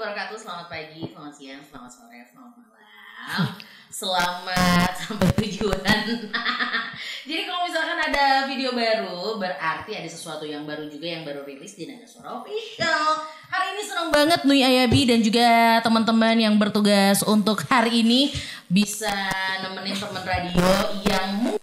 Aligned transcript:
wabarakatuh. 0.00 0.40
Selamat 0.40 0.66
pagi, 0.72 1.12
selamat 1.12 1.34
siang, 1.36 1.60
selamat 1.60 1.90
sore, 1.92 2.24
selamat 2.32 2.52
malam. 2.56 3.52
Selamat 3.92 4.92
sampai 4.96 5.28
tujuan. 5.44 6.00
Jadi 7.28 7.42
kalau 7.44 7.68
misalkan 7.68 7.98
ada 8.08 8.48
video 8.48 8.72
baru, 8.72 9.36
berarti 9.36 9.92
ada 9.92 10.08
sesuatu 10.08 10.48
yang 10.48 10.64
baru 10.64 10.88
juga 10.88 11.04
yang 11.04 11.28
baru 11.28 11.44
rilis 11.44 11.76
di 11.76 11.84
Naga 11.84 12.08
Suara 12.08 12.40
Official. 12.40 13.28
Hari 13.52 13.76
ini 13.76 13.82
senang 13.84 14.08
banget 14.08 14.40
Nui 14.48 14.64
Ayabi 14.64 15.04
dan 15.04 15.20
juga 15.20 15.84
teman-teman 15.84 16.32
yang 16.32 16.56
bertugas 16.56 17.20
untuk 17.20 17.60
hari 17.68 18.00
ini 18.00 18.32
bisa 18.72 19.12
nemenin 19.60 20.00
teman 20.00 20.24
radio 20.24 20.70
yang 21.04 21.60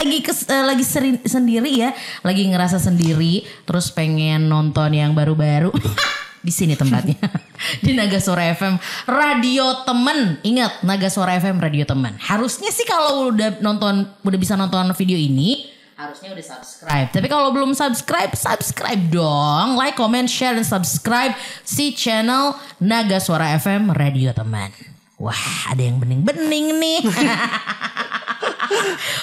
lagi 0.00 0.18
kes, 0.24 0.48
eh, 0.48 0.64
lagi 0.64 0.84
seri- 0.88 1.26
sendiri 1.28 1.68
ya, 1.68 1.92
lagi 2.24 2.48
ngerasa 2.48 2.80
sendiri, 2.80 3.44
terus 3.68 3.92
pengen 3.92 4.48
nonton 4.48 4.88
yang 4.96 5.12
baru-baru. 5.12 5.68
di 6.44 6.52
sini 6.52 6.76
tempatnya. 6.76 7.16
Di 7.84 7.96
Naga 7.96 8.20
Suara 8.20 8.52
FM 8.52 8.76
radio 9.08 9.82
temen. 9.88 10.36
Ingat 10.44 10.84
Naga 10.84 11.08
Suara 11.08 11.40
FM 11.40 11.56
radio 11.56 11.88
temen. 11.88 12.12
Harusnya 12.20 12.68
sih 12.68 12.84
kalau 12.84 13.32
udah 13.32 13.64
nonton 13.64 14.04
udah 14.20 14.38
bisa 14.38 14.52
nonton 14.52 14.92
video 14.92 15.16
ini 15.16 15.72
harusnya 15.94 16.34
udah 16.36 16.44
subscribe. 16.44 17.08
Tapi 17.08 17.26
kalau 17.30 17.48
belum 17.54 17.72
subscribe 17.72 18.36
subscribe 18.36 19.08
dong. 19.08 19.80
Like 19.80 19.96
comment 19.96 20.28
share 20.28 20.52
dan 20.52 20.66
subscribe 20.66 21.32
si 21.64 21.96
channel 21.96 22.52
Naga 22.84 23.16
Suara 23.16 23.56
FM 23.56 23.96
radio 23.96 24.36
teman 24.36 24.93
wah 25.24 25.42
ada 25.72 25.80
yang 25.80 25.96
bening-bening 25.96 26.76
nih 26.76 27.00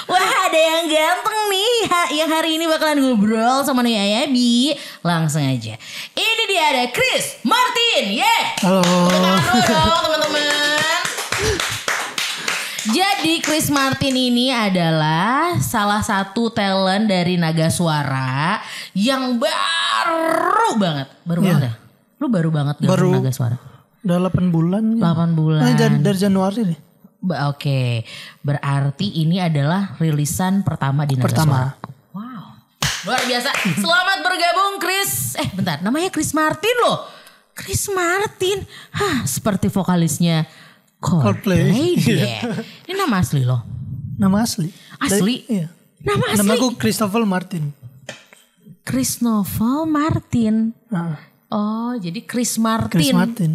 Wah 0.08 0.32
ada 0.48 0.56
yang 0.56 0.86
ganteng 0.88 1.40
nih 1.50 1.74
Yang 2.16 2.30
hari 2.30 2.50
ini 2.56 2.66
bakalan 2.66 3.04
ngobrol 3.04 3.66
sama 3.66 3.82
Nui 3.82 3.94
Ayabi 3.94 4.72
Langsung 5.02 5.44
aja 5.44 5.76
Ini 6.14 6.44
dia 6.48 6.64
ada 6.72 6.84
Chris 6.90 7.42
Martin 7.44 8.16
Yeah 8.16 8.44
Halo. 8.64 8.82
Teman-teman 10.08 11.02
Jadi 12.88 13.34
Chris 13.40 13.68
Martin 13.68 14.16
ini 14.16 14.50
adalah 14.50 15.58
salah 15.60 16.02
satu 16.02 16.50
talent 16.50 17.06
dari 17.06 17.36
Naga 17.36 17.70
Suara 17.70 18.58
yang 18.92 19.38
baru 19.38 20.72
banget. 20.76 21.08
Baru 21.22 21.40
Iya. 21.42 21.48
banget 21.54 21.64
ya? 21.64 21.74
Lu 22.18 22.28
baru 22.28 22.50
banget 22.50 22.76
gabung 22.82 22.90
Baru. 22.90 23.12
Naga 23.22 23.32
Suara? 23.32 23.71
Udah 24.02 24.18
8 24.28 24.50
bulan. 24.50 24.84
ya. 24.96 25.14
8 25.14 25.32
bulan. 25.32 25.62
Eh, 25.64 25.76
dari, 25.76 25.96
dari 25.98 26.18
Januari. 26.18 26.62
Ba- 27.22 27.50
Oke, 27.50 28.02
berarti 28.42 29.22
ini 29.22 29.38
adalah 29.38 29.94
rilisan 29.96 30.62
pertama 30.62 31.06
di 31.06 31.14
Naga 31.14 31.26
Pertama. 31.30 31.58
Suara. 31.70 31.70
Wow, 32.12 32.44
luar 33.06 33.22
biasa. 33.24 33.50
Selamat 33.78 34.18
bergabung 34.20 34.74
Chris. 34.78 35.38
Eh 35.38 35.50
bentar, 35.52 35.78
namanya 35.80 36.10
Chris 36.10 36.34
Martin 36.34 36.74
loh. 36.82 37.06
Chris 37.54 37.86
Martin. 37.88 38.66
Hah, 38.92 39.22
seperti 39.24 39.70
vokalisnya 39.70 40.50
Coldplay. 40.98 41.70
Coldplay. 41.70 41.90
deh. 42.02 42.42
Ini 42.90 42.98
nama 42.98 43.22
asli 43.22 43.46
loh. 43.46 43.62
Nama 44.18 44.42
asli. 44.42 44.70
Asli? 44.98 45.46
Dari- 45.46 45.46
iya. 45.46 45.68
Nama 46.02 46.26
asli. 46.26 46.38
Nama 46.42 46.52
aku 46.58 46.68
Christopher 46.76 47.22
Martin. 47.22 47.70
Chris 48.82 49.22
Novel 49.22 49.86
Martin. 49.86 50.74
Nah, 50.90 51.22
Oh, 51.52 51.92
jadi 52.00 52.24
Chris 52.24 52.56
Martin. 52.56 52.92
Chris 52.96 53.12
Martin. 53.12 53.52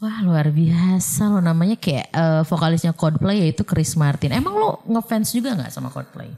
Wah 0.00 0.20
luar 0.20 0.52
biasa 0.52 1.32
lo 1.32 1.40
namanya 1.40 1.80
kayak 1.80 2.12
eh, 2.12 2.42
vokalisnya 2.44 2.92
Coldplay 2.92 3.40
yaitu 3.44 3.64
Chris 3.64 3.96
Martin. 3.96 4.32
Emang 4.32 4.52
lo 4.52 4.80
ngefans 4.84 5.32
juga 5.32 5.56
nggak 5.56 5.72
sama 5.72 5.88
Coldplay? 5.88 6.28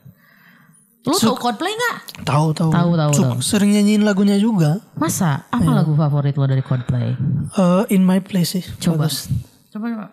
Lo 1.03 1.15
tau 1.15 1.35
Coldplay 1.35 1.71
nggak? 1.71 2.27
Tahu 2.27 2.47
tahu. 2.55 2.71
Tahu, 2.71 2.91
tahu. 2.95 3.13
Sering 3.39 3.75
nyanyiin 3.75 4.03
lagunya 4.03 4.39
juga. 4.39 4.83
Masa? 4.99 5.47
Apa 5.51 5.63
Iya. 5.67 5.79
lagu 5.83 5.95
favorit 5.95 6.35
lo 6.35 6.47
dari 6.47 6.63
Coldplay? 6.63 7.15
Eh, 7.55 7.95
In 7.95 8.03
My 8.03 8.19
Place 8.23 8.59
sih. 8.59 8.65
Coba. 8.83 9.07
Bagus. 9.07 9.31
Coba 9.70 9.86
coba. 9.95 10.07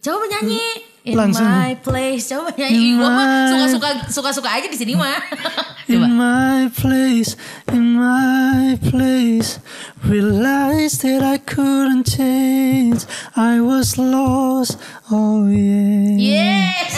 Coba 0.00 0.24
nyanyi. 0.28 0.91
In 1.02 1.18
Langsung. 1.18 1.42
my 1.42 1.74
place. 1.76 2.30
Coba 2.30 2.54
nyanyi. 2.54 2.94
Gue 2.94 3.02
mah 3.02 3.10
my- 3.10 3.50
suka-suka 3.50 3.88
suka-suka 4.06 4.48
aja 4.48 4.66
di 4.66 4.78
sini 4.78 4.94
mah. 4.94 5.18
In 5.92 6.14
my 6.14 6.70
place, 6.72 7.36
in 7.68 7.98
my 7.98 8.78
place, 8.80 9.58
realized 10.00 11.02
that 11.02 11.20
I 11.20 11.36
couldn't 11.36 12.06
change. 12.06 13.02
I 13.34 13.60
was 13.60 13.98
lost, 13.98 14.78
oh 15.10 15.50
yeah. 15.50 16.16
Yes. 16.16 16.96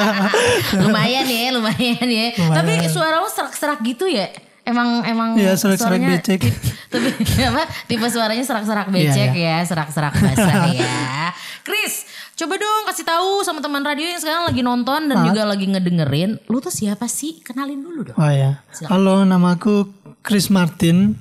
lumayan 0.84 1.26
ya, 1.26 1.48
lumayan 1.50 2.06
ya. 2.06 2.26
Tapi 2.36 2.86
suara 2.86 3.18
lo 3.18 3.26
serak-serak 3.26 3.80
gitu 3.82 4.06
ya. 4.06 4.30
Emang 4.62 5.02
emang 5.02 5.34
Iya, 5.34 5.56
serak-serak 5.56 5.96
suaranya 5.98 6.08
becek. 6.14 6.42
Tapi 6.92 7.08
apa? 7.42 7.62
Tipe 7.88 8.06
suaranya 8.06 8.44
serak-serak 8.44 8.86
Iya, 8.86 8.94
becek 8.94 9.30
iya. 9.34 9.56
ya, 9.58 9.66
serak-serak 9.66 10.14
basah 10.14 10.70
ya. 10.70 11.32
Chris, 11.66 12.06
coba 12.40 12.56
dong 12.56 12.88
kasih 12.88 13.04
tahu 13.04 13.44
sama 13.44 13.60
teman 13.60 13.84
radio 13.84 14.08
yang 14.08 14.16
sekarang 14.16 14.48
lagi 14.48 14.64
nonton 14.64 15.12
dan 15.12 15.28
juga 15.28 15.44
lagi 15.44 15.68
ngedengerin, 15.68 16.40
lu 16.48 16.56
tuh 16.64 16.72
siapa 16.72 17.04
sih? 17.04 17.44
Kenalin 17.44 17.84
dulu 17.84 18.08
dong. 18.08 18.16
Oh 18.16 18.32
ya. 18.32 18.64
Halo, 18.88 19.28
nama 19.28 19.60
aku 19.60 19.84
Chris 20.24 20.48
Martin. 20.48 21.20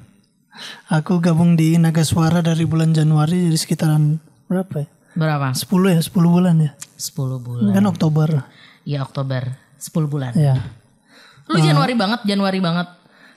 Aku 0.88 1.20
gabung 1.20 1.60
di 1.60 1.76
Naga 1.76 2.08
Suara 2.08 2.40
dari 2.40 2.64
bulan 2.64 2.96
Januari 2.96 3.52
jadi 3.52 3.60
sekitaran 3.60 4.16
berapa 4.48 4.84
ya? 4.84 4.88
Berapa? 5.20 5.52
10 5.52 5.68
ya, 5.92 6.00
10 6.00 6.16
bulan 6.24 6.56
ya. 6.56 6.72
10 6.96 7.36
bulan. 7.44 7.72
Kan 7.76 7.86
Oktober. 7.92 8.30
Iya, 8.88 9.04
Oktober. 9.04 9.44
10 9.76 10.08
bulan. 10.08 10.32
Ya. 10.40 10.56
Lu 11.52 11.60
Januari 11.60 12.00
banget, 12.00 12.24
Januari 12.24 12.64
banget 12.64 12.88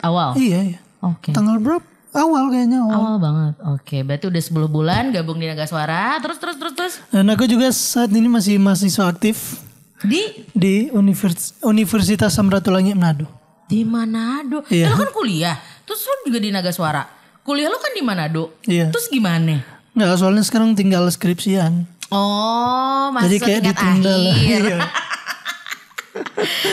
awal. 0.07 0.39
Iya, 0.39 0.79
iya. 0.79 0.81
Oke. 1.03 1.35
Tanggal 1.35 1.59
berapa? 1.59 1.92
Awal 2.13 2.45
kayaknya 2.49 2.79
awal. 2.79 2.93
Awal 2.95 3.17
banget. 3.19 3.55
Oke, 3.71 3.97
berarti 4.03 4.29
udah 4.29 4.43
10 4.43 4.69
bulan 4.69 5.03
gabung 5.11 5.37
di 5.37 5.49
Naga 5.49 5.65
Suara. 5.65 6.21
Terus 6.21 6.37
terus 6.37 6.57
terus 6.57 6.75
terus 6.75 6.95
Dan 7.09 7.25
aku 7.27 7.45
juga 7.47 7.69
saat 7.69 8.09
ini 8.09 8.29
masih 8.29 8.57
mahasiswa 8.57 9.09
aktif 9.09 9.57
di 9.99 10.21
di 10.53 10.75
Univers- 10.91 11.57
Universitas 11.63 12.31
Samratulangi 12.31 12.93
Manado. 12.93 13.25
di 13.65 13.81
Manado. 13.83 14.61
Iya. 14.69 14.87
Eh, 14.87 14.91
lu 14.91 14.97
kan 14.99 15.11
kuliah. 15.11 15.57
Terus 15.83 16.05
lu 16.05 16.29
juga 16.29 16.39
di 16.39 16.53
Naga 16.53 16.69
Suara. 16.69 17.09
Kuliah 17.41 17.67
lu 17.67 17.81
kan 17.81 17.91
di 17.91 18.03
Manado. 18.03 18.53
Iya. 18.63 18.93
Terus 18.93 19.09
gimana? 19.09 19.65
Nggak, 19.93 20.13
soalnya 20.15 20.45
sekarang 20.45 20.73
tinggal 20.73 21.09
skripsian. 21.09 21.89
Oh, 22.09 23.09
Jadi 23.09 23.41
mahasiswa 23.41 23.47
kayak 23.47 23.61
ditunda 23.65 24.13
akhir. 24.29 24.61
Iya. 24.61 24.79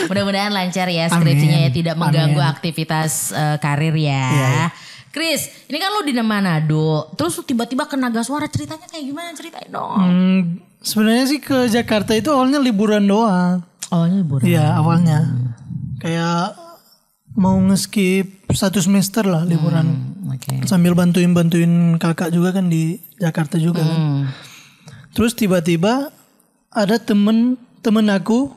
Mudah-mudahan 0.06 0.52
lancar 0.52 0.86
ya 0.86 1.08
skripsinya 1.08 1.58
ya 1.64 1.70
tidak 1.70 1.96
mengganggu 1.96 2.36
Amin. 2.36 2.52
aktivitas 2.52 3.32
eh, 3.32 3.56
karir 3.56 3.96
ya. 3.96 4.24
Iya, 4.28 4.48
iya. 4.50 4.66
Chris, 5.10 5.66
ini 5.66 5.82
kan 5.82 5.90
lu 5.90 6.06
di 6.06 6.14
Manado, 6.22 7.10
terus 7.18 7.34
lu 7.34 7.42
tiba-tiba 7.42 7.90
ke 7.90 7.98
Naga 7.98 8.22
Suara 8.22 8.46
ceritanya 8.46 8.86
kayak 8.86 9.04
gimana? 9.10 9.34
Ceritain 9.34 9.66
dong. 9.66 9.98
Hmm, 9.98 10.40
sebenarnya 10.78 11.26
sih 11.26 11.42
ke 11.42 11.66
Jakarta 11.66 12.14
itu 12.14 12.30
awalnya 12.30 12.62
liburan 12.62 13.10
doang. 13.10 13.66
Oh, 13.90 14.06
ini 14.06 14.22
liburan. 14.22 14.46
Iya 14.46 14.78
awalnya. 14.78 15.26
Kayak 15.98 16.54
mau 17.34 17.58
ngeskip 17.58 18.54
satu 18.54 18.78
semester 18.78 19.26
lah 19.26 19.42
liburan. 19.42 19.86
Hmm, 19.90 20.30
Oke. 20.30 20.62
Sambil 20.70 20.94
bantuin-bantuin 20.94 21.98
kakak 21.98 22.30
juga 22.30 22.54
kan 22.54 22.70
di 22.70 23.02
Jakarta 23.18 23.58
juga 23.58 23.82
kan. 23.82 23.98
Hmm. 23.98 24.22
Terus 25.10 25.34
tiba-tiba 25.34 26.14
ada 26.70 26.96
temen 27.02 27.58
temen 27.82 28.06
aku, 28.14 28.54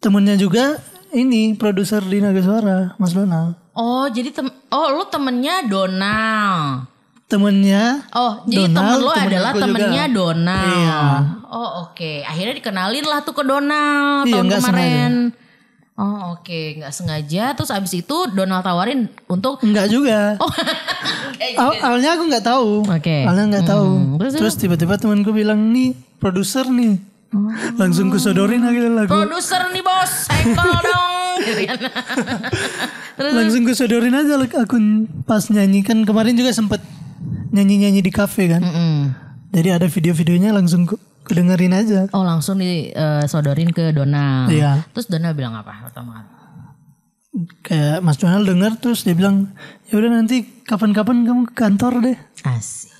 temennya 0.00 0.40
juga 0.40 0.80
ini 1.12 1.52
produser 1.60 2.00
di 2.00 2.24
Naga 2.24 2.40
Suara, 2.40 2.96
Mas 2.96 3.12
Donald. 3.12 3.63
Oh, 3.74 4.06
jadi 4.06 4.30
tem 4.30 4.46
oh 4.68 4.86
lu 4.92 5.04
temennya 5.04 5.66
Donald. 5.66 6.86
Temennya 7.24 8.04
Oh, 8.12 8.44
jadi 8.44 8.68
Donald, 8.68 8.76
temen 8.76 8.98
lo 9.00 9.10
temen 9.10 9.26
adalah 9.26 9.48
aku 9.48 9.58
juga. 9.58 9.64
temennya 9.66 10.04
Donald. 10.08 10.70
Iya. 10.70 11.00
Oh, 11.48 11.70
oke. 11.82 12.12
Akhirnya 12.22 12.54
dikenalin 12.54 13.02
lah 13.02 13.18
tuh 13.20 13.32
ke 13.32 13.42
Donald 13.42 14.22
Iya, 14.22 14.32
tahun 14.32 14.44
nggak 14.44 14.60
kemarin. 14.62 15.12
Oh, 15.94 16.34
oke, 16.34 16.60
nggak 16.76 16.90
sengaja. 16.90 17.44
Terus 17.52 17.70
abis 17.70 17.92
itu 17.96 18.16
Donald 18.28 18.62
tawarin 18.62 19.06
untuk 19.26 19.58
enggak 19.60 19.86
juga. 19.88 20.34
Oh, 20.36 20.50
kayak 21.38 21.54
Aw- 21.56 21.80
awalnya 21.82 22.10
aku 22.12 22.22
nggak 22.26 22.44
tahu. 22.44 22.70
Oke. 22.84 23.18
Awalnya 23.22 23.44
nggak 23.52 23.66
tahu. 23.68 23.88
Hmm, 23.88 24.14
terus- 24.18 24.34
Terus 24.36 24.54
tiba-tiba 24.56 24.94
temanku 24.94 25.30
bilang 25.30 25.70
nih 25.70 25.90
produser 26.16 26.66
nih. 26.66 26.98
Oh. 27.30 27.50
Langsung 27.74 28.10
kusodorin 28.10 28.62
aja 28.62 28.86
lagu. 28.86 29.10
produser 29.10 29.66
nih 29.68 29.82
bos, 29.82 30.30
senggol 30.30 30.70
Terus 33.18 33.32
Langsung 33.34 33.62
kusodorin 33.62 34.14
aja 34.14 34.34
lagu 34.34 34.56
akun 34.58 35.06
pas 35.28 35.46
nyanyi 35.50 35.86
kan 35.86 36.02
kemarin 36.02 36.34
juga 36.34 36.50
sempet 36.50 36.82
nyanyi-nyanyi 37.54 38.02
di 38.02 38.10
kafe 38.10 38.50
kan. 38.50 38.62
Mm-mm. 38.62 39.14
Jadi 39.54 39.68
ada 39.70 39.86
video-videonya 39.86 40.50
langsung 40.50 40.82
ku, 40.90 40.98
kudengerin 41.22 41.70
aja. 41.70 42.10
Oh 42.10 42.26
langsung 42.26 42.58
disodorin 42.58 43.70
ke 43.70 43.94
Donald. 43.94 44.50
Iya. 44.50 44.82
Terus 44.90 45.06
Donald 45.06 45.38
bilang 45.38 45.54
apa 45.54 45.86
pertama? 45.86 46.26
Kayak 47.66 48.02
Mas 48.02 48.18
Donald 48.18 48.46
denger 48.46 48.78
terus 48.78 49.02
dia 49.02 49.14
bilang 49.14 49.50
ya 49.90 49.98
udah 49.98 50.10
nanti 50.10 50.46
kapan-kapan 50.66 51.26
kamu 51.26 51.42
ke 51.50 51.54
kantor 51.54 51.92
deh. 52.02 52.16
Asik. 52.46 52.93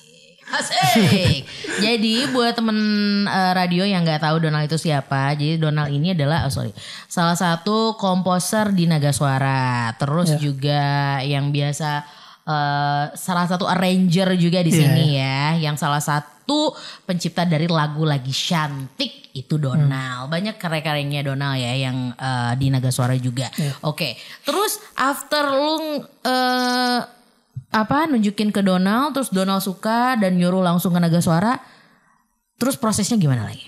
Asik. 0.45 1.41
jadi 1.81 2.29
buat 2.29 2.53
temen 2.53 2.77
eh, 3.25 3.51
radio 3.57 3.81
yang 3.81 4.05
nggak 4.05 4.21
tahu 4.21 4.45
Donald 4.45 4.69
itu 4.69 4.77
siapa, 4.77 5.33
jadi 5.33 5.57
Donald 5.57 5.89
ini 5.89 6.13
adalah 6.13 6.45
oh 6.45 6.53
sorry, 6.53 6.69
salah 7.09 7.33
satu 7.33 7.97
komposer 7.97 8.69
di 8.69 8.85
Naga 8.85 9.09
Suara. 9.09 9.89
Terus 9.97 10.37
juga 10.37 11.17
yang 11.25 11.49
biasa 11.49 12.05
eh, 12.45 13.05
salah 13.17 13.45
satu 13.49 13.65
arranger 13.65 14.37
juga 14.37 14.61
di 14.61 14.69
Iya, 14.69 14.79
sini 14.85 15.05
ya, 15.17 15.57
yang 15.57 15.75
salah 15.81 15.99
satu 15.99 16.77
pencipta 17.09 17.41
dari 17.41 17.65
lagu 17.65 18.05
lagi 18.05 18.29
cantik 18.29 19.33
itu 19.33 19.57
Donald. 19.57 20.29
Banyak 20.29 20.61
karya-karyanya 20.61 21.25
Donald 21.25 21.57
ya 21.57 21.73
yang 21.73 22.13
eh, 22.13 22.53
di 22.61 22.69
Naga 22.69 22.93
Suara 22.93 23.17
juga. 23.17 23.49
Oke, 23.81 24.13
terus 24.45 24.77
after 24.93 25.41
lu 25.49 26.05
eh, 26.21 26.99
apa 27.75 28.07
nunjukin 28.07 28.49
ke 28.49 28.63
Donald, 28.63 29.11
terus 29.11 29.27
Donald 29.27 29.59
suka 29.59 30.15
dan 30.15 30.39
nyuruh 30.39 30.63
langsung 30.63 30.95
ke 30.95 30.99
Naga 30.99 31.19
Suara, 31.19 31.59
terus 32.55 32.79
prosesnya 32.79 33.19
gimana 33.19 33.43
lagi? 33.43 33.67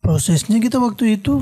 Prosesnya 0.00 0.56
kita 0.58 0.76
waktu 0.76 1.16
itu 1.16 1.40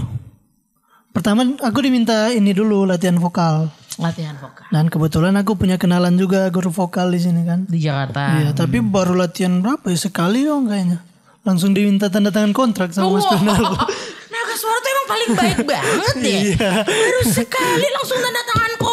pertama 1.10 1.42
aku 1.58 1.78
diminta 1.78 2.30
ini 2.30 2.50
dulu 2.50 2.82
latihan 2.82 3.18
vokal. 3.18 3.70
Latihan 4.00 4.32
vokal 4.34 4.64
Dan 4.72 4.88
kebetulan 4.88 5.36
aku 5.36 5.52
punya 5.52 5.76
kenalan 5.76 6.16
juga 6.16 6.48
guru 6.48 6.72
vokal 6.72 7.12
di 7.12 7.20
sini 7.20 7.44
kan. 7.44 7.68
di 7.68 7.78
Jakarta. 7.78 8.40
Iya, 8.40 8.50
tapi 8.52 8.80
baru 8.80 9.12
latihan 9.14 9.60
berapa 9.60 9.84
ya? 9.86 9.98
Sekali 10.00 10.42
dong 10.42 10.66
kayaknya. 10.66 11.04
Langsung 11.42 11.70
diminta 11.70 12.06
tanda 12.06 12.30
tangan 12.30 12.50
kontrak 12.50 12.90
sama 12.90 13.12
Mas 13.12 13.26
Wow. 13.26 13.34
Donald. 13.36 13.66
Naga 14.32 14.54
Suara 14.56 14.78
tuh 14.78 14.90
emang 14.90 15.06
paling 15.06 15.30
baik 15.34 15.58
banget 15.62 16.14
ya. 16.16 16.38
Iya. 16.48 16.72
Baru 16.82 17.20
sekali 17.26 17.86
langsung 17.90 18.18
tanda 18.18 18.42
tangan 18.42 18.72
kontrak 18.74 18.90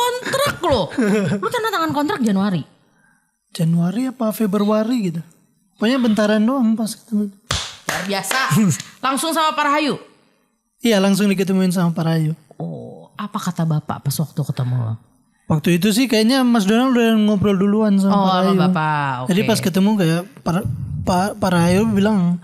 loh. 0.68 0.92
Lu 1.40 1.48
tanda 1.48 1.70
tangan 1.72 1.92
kontrak 1.96 2.20
Januari. 2.20 2.66
Januari 3.56 4.10
apa 4.12 4.30
Februari 4.36 5.14
gitu. 5.14 5.22
Pokoknya 5.80 5.98
bentaran 6.02 6.44
doang 6.44 6.76
pas 6.76 6.92
ketemu. 6.92 7.32
Luar 7.32 8.04
biasa. 8.06 8.40
Langsung 9.00 9.32
sama 9.32 9.56
Pak 9.56 9.64
Rahayu. 9.66 9.96
Iya 10.80 11.00
langsung 11.00 11.28
diketemuin 11.32 11.72
sama 11.72 11.92
Pak 11.96 12.04
Rayu. 12.08 12.34
Oh, 12.60 13.12
apa 13.16 13.40
kata 13.40 13.64
Bapak 13.64 14.04
pas 14.04 14.16
waktu 14.16 14.42
ketemu 14.44 14.76
lo? 14.80 14.96
Waktu 15.50 15.82
itu 15.82 15.90
sih 15.90 16.06
kayaknya 16.06 16.46
Mas 16.46 16.70
Donald 16.70 16.94
udah 16.94 17.18
ngobrol 17.18 17.58
duluan 17.58 17.98
sama 17.98 18.14
Oh, 18.14 18.24
Pak 18.28 18.32
sama 18.32 18.44
Rayu. 18.46 18.60
Bapak. 18.60 19.12
Oke. 19.24 19.30
Jadi 19.34 19.42
pas 19.48 19.60
ketemu 19.60 19.90
kayak 19.98 20.22
Pak 20.46 21.36
Pak 21.40 21.52
bilang 21.90 22.38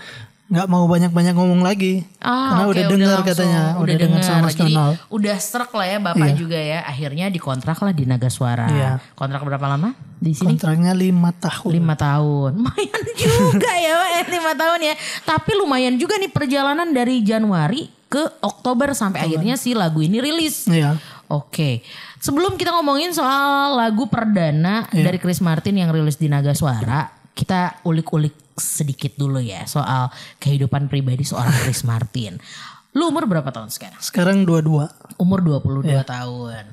nggak 0.55 0.67
mau 0.71 0.87
banyak-banyak 0.87 1.35
ngomong 1.35 1.61
lagi. 1.61 2.07
Ah, 2.23 2.55
Karena 2.55 2.63
oke, 2.63 2.71
udah 2.71 2.83
dengar 2.87 3.19
katanya, 3.27 3.61
udah, 3.75 3.95
dengar 3.99 4.21
sama 4.23 4.47
Mas 4.47 4.55
Jadi 4.55 4.73
udah 5.11 5.35
serak 5.35 5.71
lah 5.75 5.87
ya 5.91 5.97
Bapak 5.99 6.29
juga 6.39 6.55
ya. 6.55 6.79
Akhirnya 6.87 7.27
dikontrak 7.27 7.75
lah 7.83 7.91
di 7.91 8.07
Naga 8.07 8.31
Suara. 8.31 8.71
Iya. 8.71 8.91
Kontrak 9.19 9.43
berapa 9.43 9.67
lama 9.67 9.91
di 10.15 10.31
sini? 10.31 10.55
Kontraknya 10.55 10.95
lima 10.95 11.35
tahun. 11.35 11.71
lima 11.75 11.93
tahun 11.99 12.51
lumayan 12.63 13.03
juga 13.19 13.71
ya 13.75 13.91
Pak 13.99 14.09
ya, 14.09 14.21
lima 14.31 14.53
tahun 14.55 14.79
ya 14.81 14.93
tapi 15.21 15.51
lumayan 15.59 15.95
juga 15.99 16.15
nih 16.15 16.31
perjalanan 16.31 16.87
dari 16.89 17.19
Januari 17.21 17.91
ke 18.07 18.23
Oktober 18.41 18.95
sampai 18.95 19.27
akhirnya 19.27 19.59
si 19.59 19.75
lagu 19.75 19.99
ini 19.99 20.23
rilis 20.23 20.65
Iya. 20.71 20.95
oke 21.27 21.83
sebelum 22.23 22.55
kita 22.55 22.71
ngomongin 22.73 23.11
soal 23.11 23.75
lagu 23.75 24.07
perdana 24.07 24.87
dari 24.89 25.19
Chris 25.19 25.43
Martin 25.43 25.83
yang 25.83 25.91
rilis 25.91 26.15
di 26.15 26.31
Naga 26.31 26.55
Suara 26.55 27.11
kita 27.35 27.83
ulik-ulik 27.83 28.44
sedikit 28.55 29.13
dulu 29.13 29.37
ya 29.37 29.63
soal 29.65 30.07
kehidupan 30.37 30.87
pribadi 30.87 31.21
seorang 31.21 31.51
Chris 31.61 31.83
Martin 31.83 32.39
lu 32.95 33.07
umur 33.07 33.27
berapa 33.27 33.47
tahun 33.47 33.67
sekarang 33.67 33.99
Sekarang 33.99 34.37
dua-dua. 34.43 34.87
umur 35.15 35.43
22 35.43 35.83
tahun 36.01 36.63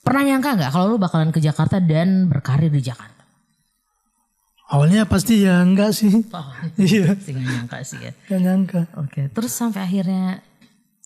pernah 0.00 0.22
nyangka 0.22 0.50
nggak 0.54 0.70
kalau 0.70 0.86
lu 0.86 0.96
bakalan 0.96 1.28
ke 1.28 1.40
Jakarta 1.40 1.80
dan 1.80 2.28
berkarir 2.28 2.68
di 2.68 2.80
Jakarta 2.80 3.16
Awalnya 4.66 5.06
pasti 5.06 5.46
ya 5.46 5.62
enggak 5.62 5.94
sih. 5.94 6.10
Oh, 6.34 6.42
Iya. 6.74 7.14
sih 7.16 7.30
nggak 7.30 7.46
nyangka 7.46 7.78
sih 7.86 8.02
ya. 8.02 8.10
Gak 8.26 8.40
nyangka. 8.42 8.80
Oke, 8.98 9.30
terus 9.30 9.54
sampai 9.54 9.86
akhirnya, 9.86 10.42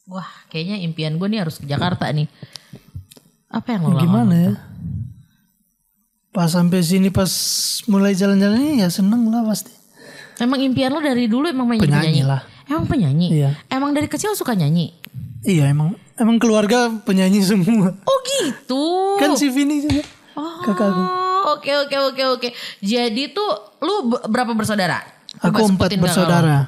wah 0.09 0.25
kayaknya 0.49 0.81
impian 0.81 1.21
gue 1.21 1.29
nih 1.29 1.45
harus 1.45 1.61
ke 1.61 1.69
Jakarta 1.69 2.09
nih. 2.09 2.25
Apa 3.53 3.77
yang 3.77 3.85
lo 3.85 3.89
lakukan? 3.93 4.05
Gimana 4.09 4.33
ya? 4.33 4.53
Pas 6.31 6.47
sampai 6.47 6.79
sini 6.81 7.11
pas 7.11 7.27
mulai 7.85 8.15
jalan-jalan 8.15 8.56
ini 8.56 8.75
ya 8.81 8.88
seneng 8.88 9.27
lah 9.29 9.43
pasti. 9.43 9.75
Emang 10.38 10.56
impian 10.59 10.88
lo 10.88 10.99
dari 10.99 11.27
dulu 11.27 11.44
emang 11.44 11.67
penyanyi, 11.67 11.85
Penyanyi 11.85 12.06
penyanyi? 12.17 12.23
lah. 12.25 12.41
Emang 12.65 12.85
penyanyi? 12.87 13.29
Iya. 13.35 13.50
Emang 13.67 13.91
dari 13.91 14.06
kecil 14.06 14.32
suka 14.32 14.55
nyanyi? 14.55 14.94
Iya 15.43 15.69
emang 15.69 15.99
emang 16.15 16.38
keluarga 16.38 16.87
penyanyi 17.03 17.43
semua. 17.50 17.93
Oh 18.00 18.19
gitu. 18.38 18.85
Kan 19.19 19.35
si 19.35 19.50
Vini 19.50 19.82
juga. 19.82 20.06
Oh, 20.32 20.62
kakakku. 20.62 21.03
Oke 21.50 21.73
oke 21.77 21.97
oke 22.06 22.23
oke. 22.31 22.49
Jadi 22.79 23.35
tuh 23.35 23.50
lu 23.81 24.09
be- 24.09 24.25
berapa 24.25 24.55
bersaudara? 24.55 25.03
Aku 25.41 25.67
Coba 25.67 25.75
empat 25.75 25.91
bersaudara. 25.99 26.59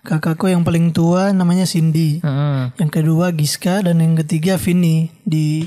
Kakakku 0.00 0.46
yang 0.46 0.60
paling 0.60 0.92
tua 0.92 1.32
namanya 1.32 1.64
Cindy. 1.64 2.20
Heeh. 2.20 2.60
Yang 2.76 2.90
kedua 2.92 3.32
Giska 3.32 3.80
dan 3.80 3.98
yang 3.98 4.12
ketiga 4.14 4.56
Vini 4.56 5.08
di 5.22 5.64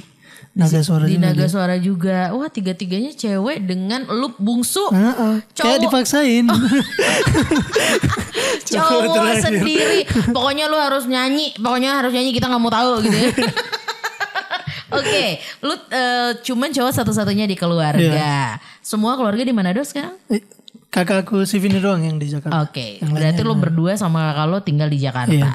Naga 0.54 0.80
Suara 0.80 1.06
Di 1.06 1.18
juga. 1.18 1.26
Naga 1.26 1.46
Suara 1.48 1.76
juga. 1.76 2.20
Wah 2.30 2.46
tiga-tiganya 2.46 3.10
cewek 3.12 3.64
dengan 3.64 4.06
lu 4.08 4.30
bungsu. 4.36 4.86
Heeh. 4.88 5.42
Cowok. 5.50 5.58
Kayak 5.60 5.80
dipaksain. 5.82 6.46
cowok 8.66 9.06
terakhir. 9.14 9.44
sendiri 9.44 10.00
pokoknya 10.30 10.66
lu 10.66 10.78
harus 10.78 11.06
nyanyi 11.06 11.54
pokoknya 11.56 11.94
harus 11.96 12.12
nyanyi 12.12 12.32
kita 12.32 12.48
nggak 12.48 12.58
mau 12.60 12.72
tahu 12.72 13.02
gitu 13.02 13.18
ya 13.20 13.30
oke 14.98 15.26
lu 15.62 15.74
eh, 15.90 16.32
cuman 16.42 16.70
cowok 16.72 16.94
satu-satunya 16.94 17.46
di 17.46 17.54
keluarga 17.54 18.00
Iya. 18.00 18.42
semua 18.80 19.14
keluarga 19.14 19.42
di 19.42 19.52
Manado 19.52 19.82
sekarang 19.82 20.16
Eh, 20.28 20.42
Kakakku 20.88 21.42
si 21.44 21.58
Vini 21.58 21.78
doang 21.78 22.02
yang 22.02 22.18
di 22.18 22.30
Jakarta. 22.30 22.62
oke 22.62 23.02
berarti 23.04 23.42
lu 23.42 23.54
berdua 23.54 23.94
sama 23.94 24.32
kakak 24.32 24.46
lu 24.48 24.58
tinggal 24.62 24.88
di 24.88 24.98
Jakarta 24.98 25.34
Iya. 25.34 25.52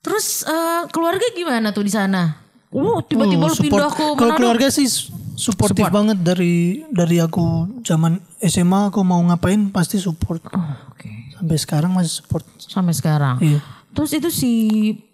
terus 0.00 0.44
eh, 0.44 0.82
keluarga 0.88 1.26
gimana 1.32 1.72
tuh 1.72 1.82
di 1.82 1.92
sana 1.92 2.36
Uh, 2.72 3.04
tiba-tiba 3.04 3.44
Oh, 3.44 3.52
lu 3.52 3.56
pindah 3.60 3.90
ke 3.92 4.04
Kalau 4.16 4.32
Manado. 4.32 4.38
keluarga 4.40 4.66
sih 4.72 4.88
suportif 5.32 5.84
banget 5.88 6.20
dari 6.20 6.80
dari 6.88 7.20
aku 7.20 7.68
zaman 7.84 8.16
SMA 8.40 8.88
aku 8.88 9.04
mau 9.04 9.20
ngapain 9.20 9.68
pasti 9.68 10.00
support. 10.00 10.40
Oh, 10.48 10.72
Oke. 10.88 11.08
Sampai 11.36 11.56
sekarang 11.60 11.92
masih 11.92 12.24
support. 12.24 12.44
Sampai 12.56 12.96
sekarang. 12.96 13.36
Iya. 13.44 13.60
Terus 13.92 14.10
itu 14.16 14.28
si 14.32 14.52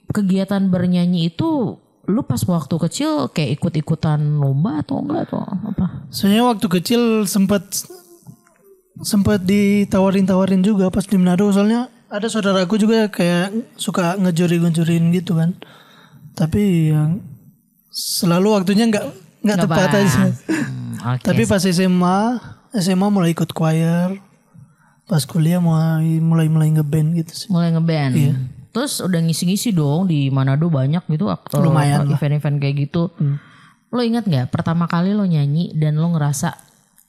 kegiatan 0.09 0.63
bernyanyi 0.71 1.35
itu 1.35 1.75
lu 2.09 2.23
pas 2.25 2.41
waktu 2.41 2.73
kecil 2.89 3.29
kayak 3.29 3.59
ikut-ikutan 3.61 4.17
lomba 4.39 4.81
atau 4.81 5.03
enggak 5.03 5.29
atau 5.29 5.43
apa? 5.45 6.09
Soalnya 6.09 6.47
waktu 6.47 6.67
kecil 6.71 7.27
sempat 7.27 7.67
sempat 8.99 9.43
ditawarin-tawarin 9.43 10.63
juga 10.63 10.91
pas 10.91 11.07
di 11.07 11.15
Manado 11.19 11.51
soalnya 11.51 11.87
ada 12.09 12.27
saudaraku 12.27 12.81
juga 12.81 13.07
kayak 13.13 13.75
suka 13.77 14.17
ngejuri-ngejurin 14.17 15.11
gitu 15.13 15.37
kan. 15.37 15.53
Tapi 16.33 16.95
yang 16.95 17.21
selalu 17.99 18.55
waktunya 18.55 18.87
nggak 18.87 19.05
nggak 19.43 19.59
tepat 19.67 19.91
aja. 19.99 20.23
Hmm, 20.99 21.15
oke. 21.15 21.31
Tapi 21.31 21.47
pas 21.47 21.63
SMA, 21.63 22.19
SMA 22.75 23.07
mulai 23.07 23.31
ikut 23.31 23.55
choir. 23.55 24.19
Pas 25.07 25.23
kuliah 25.23 25.63
mulai 25.63 26.19
mulai 26.19 26.51
mulai 26.51 26.75
ngeband 26.75 27.15
gitu 27.23 27.33
sih. 27.35 27.49
mulai 27.55 27.71
ngeband. 27.71 28.13
Iya. 28.19 28.35
Terus 28.75 28.99
udah 28.99 29.23
ngisi-ngisi 29.23 29.71
dong 29.71 30.11
di 30.11 30.27
Manado 30.27 30.67
banyak 30.67 31.07
gitu 31.07 31.31
aktor 31.31 31.63
Lumayan 31.63 32.11
event-event 32.11 32.59
kayak 32.59 32.77
gitu. 32.91 33.15
Lo 33.95 34.01
ingat 34.03 34.27
nggak 34.27 34.51
pertama 34.51 34.91
kali 34.91 35.15
lo 35.15 35.23
nyanyi 35.23 35.71
dan 35.79 36.03
lo 36.03 36.11
ngerasa 36.19 36.51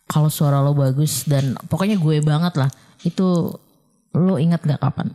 kalau 0.05 0.29
suara 0.29 0.62
lo 0.62 0.77
bagus 0.77 1.25
dan 1.25 1.58
pokoknya 1.65 1.98
gue 1.98 2.22
banget 2.22 2.53
lah. 2.62 2.69
Itu 3.01 3.58
lo 4.13 4.36
ingat 4.38 4.69
nggak 4.69 4.86
kapan? 4.86 5.10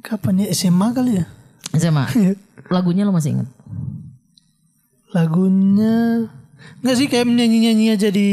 Kapan 0.00 0.46
ya 0.46 0.54
SMA 0.54 0.94
kali 0.94 1.20
ya? 1.20 1.26
SMA. 1.74 2.06
Lagunya 2.74 3.02
lo 3.02 3.10
masih 3.10 3.34
ingat? 3.34 3.48
Lagunya 5.10 6.28
nggak 6.80 6.96
sih 6.96 7.06
kayak 7.06 7.26
nyanyi-nyanyi 7.26 7.92
aja 7.92 8.08
di 8.08 8.28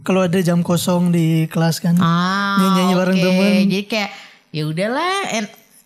kalau 0.00 0.24
ada 0.24 0.40
jam 0.40 0.64
kosong 0.64 1.12
di 1.12 1.44
kelas 1.46 1.78
kan. 1.78 1.94
Ah, 1.98 2.56
Nyanyi-nyanyi 2.56 2.94
bareng 2.96 3.16
oke. 3.16 3.24
temen. 3.24 3.52
Jadi 3.68 3.84
kayak 3.84 4.10
ya 4.50 4.62
udahlah, 4.64 5.14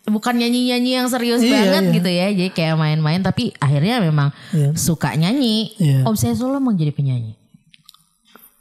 bukan 0.07 0.35
nyanyi-nyanyi 0.39 0.91
yang 0.95 1.09
serius 1.09 1.43
Iya, 1.43 1.51
banget 1.51 1.83
iya. 1.83 1.93
gitu 1.93 2.11
ya. 2.11 2.27
Jadi 2.31 2.51
kayak 2.53 2.75
main-main 2.77 3.21
tapi 3.21 3.51
akhirnya 3.59 3.99
memang 3.99 4.31
Iya. 4.51 4.71
suka 4.75 5.13
nyanyi. 5.15 5.75
Iya. 5.77 5.99
Obsesi 6.07 6.41
lo 6.41 6.55
emang 6.55 6.79
jadi 6.79 6.95
penyanyi. 6.95 7.35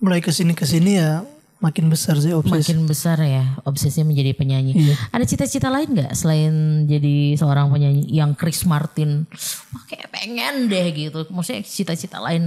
Mulai 0.01 0.19
ke 0.19 0.33
sini 0.33 0.51
ke 0.51 0.65
sini 0.65 0.97
ya 0.97 1.21
makin 1.63 1.87
besar 1.87 2.19
sih 2.19 2.35
obsesi. 2.35 2.75
Makin 2.75 2.83
besar 2.83 3.23
ya 3.23 3.55
obsesinya 3.63 4.11
menjadi 4.11 4.35
penyanyi. 4.35 4.75
Iya. 4.75 4.95
Ada 5.15 5.23
cita-cita 5.23 5.71
lain 5.71 5.95
nggak 5.95 6.11
selain 6.11 6.53
jadi 6.83 7.39
seorang 7.39 7.71
penyanyi 7.71 8.03
yang 8.11 8.35
Chris 8.35 8.67
Martin? 8.67 9.23
Wah, 9.71 9.83
kayak 9.87 10.11
pengen 10.11 10.67
deh 10.67 10.91
gitu. 10.91 11.23
Maksudnya 11.31 11.63
cita-cita 11.63 12.19
lain. 12.19 12.43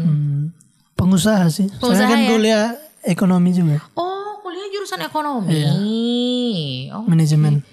Pengusaha 0.93 1.49
sih. 1.49 1.73
Pengusaha 1.81 1.97
Soalnya 1.97 2.07
kan 2.13 2.21
ya? 2.21 2.29
kuliah 2.29 2.67
ekonomi 3.09 3.51
juga, 3.57 3.81
Oh, 3.97 4.37
kuliah 4.45 4.69
jurusan 4.69 5.01
ekonomi. 5.01 5.57
Iya. 5.57 5.73
Oh, 6.93 7.05
manajemen. 7.09 7.65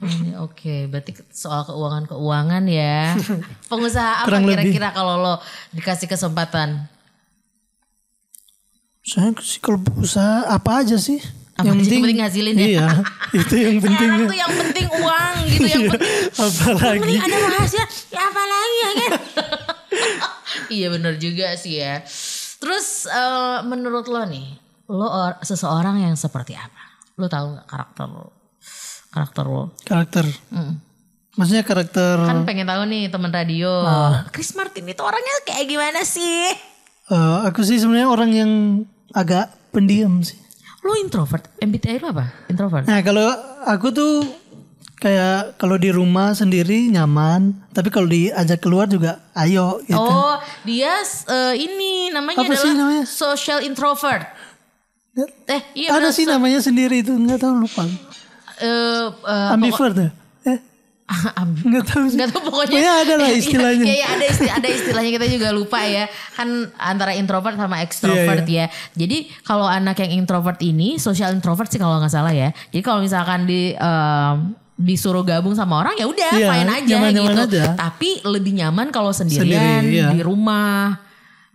Hmm, 0.00 0.32
Oke, 0.48 0.88
berarti 0.88 1.12
soal 1.28 1.64
keuangan-keuangan 1.68 2.64
ya. 2.68 3.12
Pengusaha 3.70 4.24
apa 4.24 4.36
kira-kira 4.40 4.92
kalau 4.92 5.20
lo 5.20 5.34
dikasih 5.72 6.08
kesempatan? 6.08 6.88
Soalnya 9.10 9.42
sih 9.42 9.58
kalau 9.58 9.82
usaha 9.98 10.46
apa 10.46 10.86
aja 10.86 10.94
sih. 10.94 11.18
Apa 11.58 11.66
yang 11.66 11.82
penting 11.82 12.16
ngasilin 12.16 12.54
ya? 12.54 12.62
Iya, 12.64 12.86
itu 13.42 13.54
yang 13.58 13.76
penting. 13.82 14.08
Tuh 14.24 14.38
yang 14.38 14.52
penting 14.54 14.86
uang 14.86 15.34
gitu, 15.50 15.66
yang 15.66 15.84
penting, 15.90 16.10
yang 16.30 16.46
Apalagi. 16.46 17.00
penting 17.02 17.20
ada 17.20 17.36
penghasilan. 17.42 17.88
Ya 18.08 18.20
apa 18.22 18.42
lagi 18.46 18.76
ya 18.78 18.90
kan? 18.94 19.12
iya 20.78 20.86
bener 20.88 21.14
juga 21.18 21.58
sih 21.58 21.74
ya. 21.76 22.00
Terus 22.56 23.04
eh, 23.04 23.58
menurut 23.66 24.06
lo 24.06 24.22
nih, 24.24 24.46
lo 24.86 25.04
or- 25.04 25.42
seseorang 25.42 26.00
yang 26.00 26.14
seperti 26.14 26.54
apa? 26.54 26.80
Lo 27.18 27.26
tahu 27.26 27.58
nggak 27.58 27.66
karakter 27.66 28.06
lo? 28.06 28.26
Karakter 29.10 29.44
lo? 29.44 29.62
Karakter. 29.82 30.24
Mm. 30.54 30.74
Maksudnya 31.34 31.62
karakter 31.62 32.14
Kan 32.20 32.46
pengen 32.46 32.64
tahu 32.64 32.86
nih 32.86 33.10
teman 33.10 33.28
radio. 33.30 33.70
Ah. 33.82 34.24
Chris 34.30 34.54
Martin 34.54 34.86
itu 34.86 35.02
orangnya 35.02 35.34
kayak 35.44 35.66
gimana 35.66 36.00
sih? 36.06 36.52
eh, 37.10 37.38
aku 37.42 37.60
sih 37.60 37.76
sebenarnya 37.76 38.06
orang 38.06 38.30
yang 38.30 38.52
agak 39.14 39.50
pendiam 39.74 40.22
sih. 40.22 40.38
Lo 40.80 40.96
introvert? 40.96 41.44
MBTI 41.60 42.00
lo 42.00 42.08
apa? 42.16 42.26
Introvert? 42.48 42.88
Nah, 42.88 43.04
kalau 43.04 43.28
aku 43.68 43.92
tuh 43.92 44.24
kayak 45.00 45.56
kalau 45.56 45.76
di 45.80 45.88
rumah 45.92 46.36
sendiri 46.36 46.88
nyaman, 46.92 47.56
tapi 47.72 47.88
kalau 47.88 48.08
diajak 48.08 48.60
keluar 48.60 48.88
juga 48.88 49.20
ayo 49.36 49.80
gitu. 49.84 49.96
Oh, 49.96 50.36
dia 50.64 51.00
eh, 51.04 51.54
ini 51.56 52.12
namanya 52.12 52.44
Apa 52.44 52.52
sih 52.56 52.68
adalah 52.68 52.76
namanya? 52.76 53.04
social 53.08 53.60
introvert. 53.64 54.24
Eh, 55.48 55.62
iya 55.74 55.88
Ada 55.96 56.14
sih 56.14 56.24
namanya 56.24 56.62
sendiri 56.62 57.02
itu, 57.02 57.12
nggak 57.12 57.40
tahu 57.42 57.64
lupa. 57.66 57.84
Eh, 58.60 59.06
eh, 59.10 59.54
Ambivert 59.56 59.96
ya? 59.96 60.10
Nggak 61.66 61.84
tahu 61.86 62.04
sih. 62.06 62.16
Gak 62.16 62.30
tau 62.30 62.40
pokoknya 62.42 62.70
Pokoknya 62.70 62.92
ada 63.02 63.14
lah 63.18 63.30
istilahnya. 63.40 63.84
Iya, 63.84 63.94
iya, 63.94 64.06
ada 64.08 64.24
istilah 64.24 64.52
ada 64.56 64.68
istilahnya 64.70 65.10
kita 65.10 65.26
juga 65.26 65.48
lupa 65.50 65.78
ya. 65.82 66.04
Kan 66.32 66.48
antara 66.76 67.12
introvert 67.12 67.54
sama 67.54 67.82
extrovert 67.82 68.46
Iya, 68.46 68.66
ya. 68.70 68.96
Jadi 68.96 69.18
kalau 69.42 69.66
anak 69.66 69.98
yang 70.00 70.22
introvert 70.22 70.58
ini 70.60 70.96
social 70.96 71.34
introvert 71.34 71.66
sih 71.66 71.78
kalau 71.78 71.98
nggak 71.98 72.10
salah 72.10 72.30
ya. 72.30 72.54
Jadi 72.70 72.80
kalau 72.80 73.02
misalkan 73.02 73.44
di 73.44 73.74
em, 73.74 74.54
disuruh 74.80 75.20
gabung 75.20 75.52
sama 75.52 75.76
orang 75.76 75.92
ya 75.92 76.08
udah 76.08 76.30
Iya, 76.32 76.48
fine 76.48 76.70
aja 76.72 76.88
nyaman-nyaman 76.96 77.34
gitu. 77.36 77.58
aja. 77.58 77.64
Tapi 77.76 78.10
lebih 78.24 78.52
nyaman 78.56 78.88
kalau 78.88 79.12
sendirian 79.12 79.84
Sendiri, 79.84 80.00
iya. 80.00 80.08
di 80.08 80.20
rumah. 80.24 80.96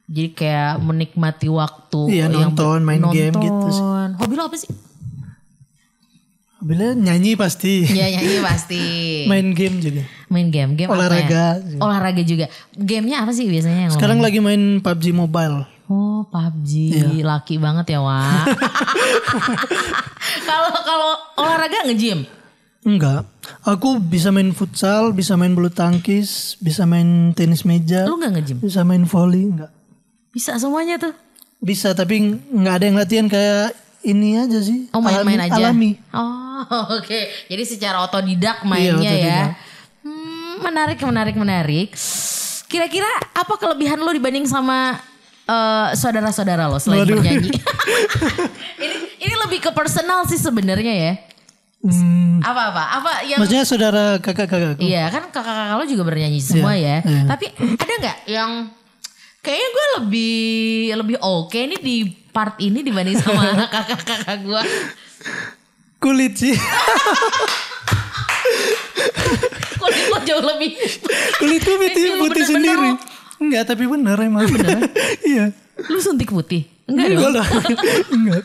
Jadi 0.05 0.37
kayak 0.37 0.77
menikmati 0.77 1.49
waktu 1.49 2.01
Iya, 2.13 2.29
yang 2.29 2.53
nonton, 2.53 2.85
main 2.85 3.01
game 3.09 3.33
gitu 3.33 3.67
sih. 3.73 3.81
nonton. 3.81 4.09
Hobi 4.21 4.33
lo 4.37 4.43
apa 4.45 4.57
sih? 4.59 4.69
Bila 6.65 6.97
nyanyi 6.97 7.37
pasti. 7.37 7.85
Ya 7.85 8.09
nyanyi 8.09 8.41
pasti. 8.41 8.81
Main 9.29 9.53
game 9.53 9.77
juga. 9.77 10.01
Main 10.33 10.49
game, 10.49 10.73
game 10.73 10.89
apa 10.89 10.97
ya? 10.97 10.99
Olahraga. 11.05 11.45
Olahraga 11.77 12.23
juga. 12.25 12.49
Gamenya 12.73 13.21
apa 13.21 13.31
sih 13.37 13.45
biasanya 13.45 13.85
yang 13.85 13.93
Sekarang 13.93 14.17
lagi 14.17 14.41
main 14.41 14.81
PUBG 14.81 15.13
Mobile. 15.13 15.69
Oh 15.85 16.25
PUBG, 16.25 16.97
Iya. 16.97 17.21
laki 17.21 17.61
banget 17.61 17.93
ya 17.93 18.01
Wak. 18.01 18.49
Kalau 20.49 20.73
kalau 20.81 21.11
olahraga 21.37 21.85
nge-gym, 21.85 22.25
Enggak. 22.85 23.25
Aku 23.65 23.97
bisa 23.97 24.29
main 24.29 24.49
futsal, 24.53 25.09
bisa 25.09 25.33
main 25.33 25.53
bulu 25.53 25.69
tangkis, 25.69 26.57
bisa 26.61 26.85
main 26.85 27.33
tenis 27.33 27.65
meja, 27.65 28.05
lu 28.05 28.17
nggak 28.17 28.33
nge-gym? 28.37 28.57
bisa 28.61 28.81
main 28.81 29.05
volley, 29.05 29.49
enggak. 29.49 29.69
Bisa 30.29 30.57
semuanya 30.57 30.97
tuh. 31.01 31.13
Bisa 31.61 31.93
tapi 31.93 32.37
nggak 32.37 32.73
ada 32.77 32.85
yang 32.85 32.97
latihan 32.97 33.27
kayak 33.29 33.73
ini 34.05 34.37
aja 34.37 34.61
sih. 34.61 34.85
Oh 34.93 35.01
main-main 35.01 35.49
aja. 35.49 35.69
Alami. 35.69 35.97
Oh 36.13 36.44
oke. 36.95 37.19
Jadi 37.45 37.63
secara 37.63 38.01
otodidak 38.01 38.63
mainnya 38.63 38.95
Iya, 38.95 38.95
otodidak. 38.95 39.25
ya. 39.25 39.45
Hmm, 40.01 40.53
menarik, 40.61 40.99
menarik, 40.99 41.35
menarik. 41.35 41.89
Kira-kira 42.65 43.07
apa 43.31 43.53
kelebihan 43.55 43.97
lu 43.97 44.11
dibanding 44.11 44.43
sama 44.43 44.97
eh, 45.45 45.87
saudara-saudara 45.93 46.65
lo 46.65 46.77
selain 46.77 47.01
Waduh. 47.01 47.17
bernyanyi? 47.17 47.49
ini 48.83 48.95
ini 49.17 49.35
lebih 49.39 49.59
ke 49.61 49.71
personal 49.71 50.25
sih 50.25 50.37
sebenarnya 50.37 50.93
ya. 50.93 51.13
Hmm, 51.81 52.41
Apa 52.41 52.73
apa? 52.73 52.83
Apa 52.97 53.11
yang 53.23 53.37
maksudnya 53.37 53.61
saudara 53.61 54.17
kakak-kakak. 54.17 54.81
Iya 54.81 55.05
kan 55.07 55.29
kakak-kakak 55.29 55.75
lo 55.75 55.85
juga 55.85 56.03
bernyanyi 56.03 56.41
semua 56.41 56.73
Iya, 56.73 56.97
ya. 56.97 56.97
iya. 57.05 57.21
Tapi 57.29 57.45
ada 57.53 57.93
nggak 57.95 58.17
yang 58.25 58.51
kayaknya 59.39 59.69
gue 59.69 59.85
lebih 59.95 60.37
lebih 60.97 61.17
oke 61.19 61.53
nih 61.53 61.79
di 61.79 61.95
part 62.27 62.57
ini 62.57 62.81
dibanding 62.81 63.15
sama 63.15 63.53
kakak-kakak 63.69 64.37
gue. 64.41 64.61
Kulit 65.97 66.33
sih. 66.35 66.55
Kulit 69.75 70.05
lo 70.07 70.17
jauh 70.23 70.43
lebih. 70.43 70.71
Kulitku 71.37 71.71
putih, 71.75 72.01
Ini 72.01 72.09
lu 72.09 72.21
putih 72.21 72.43
bener-bener 72.43 72.47
sendiri. 72.47 72.89
Enggak, 73.35 73.63
tapi 73.67 73.83
bener 73.85 74.17
emang. 74.17 74.45
iya. 75.23 75.51
Lu 75.85 75.99
suntik 75.99 76.29
putih? 76.29 76.65
Enggak 76.85 77.07
Enggak 77.11 77.31
lah. 77.35 77.47
Enggak. 78.09 78.43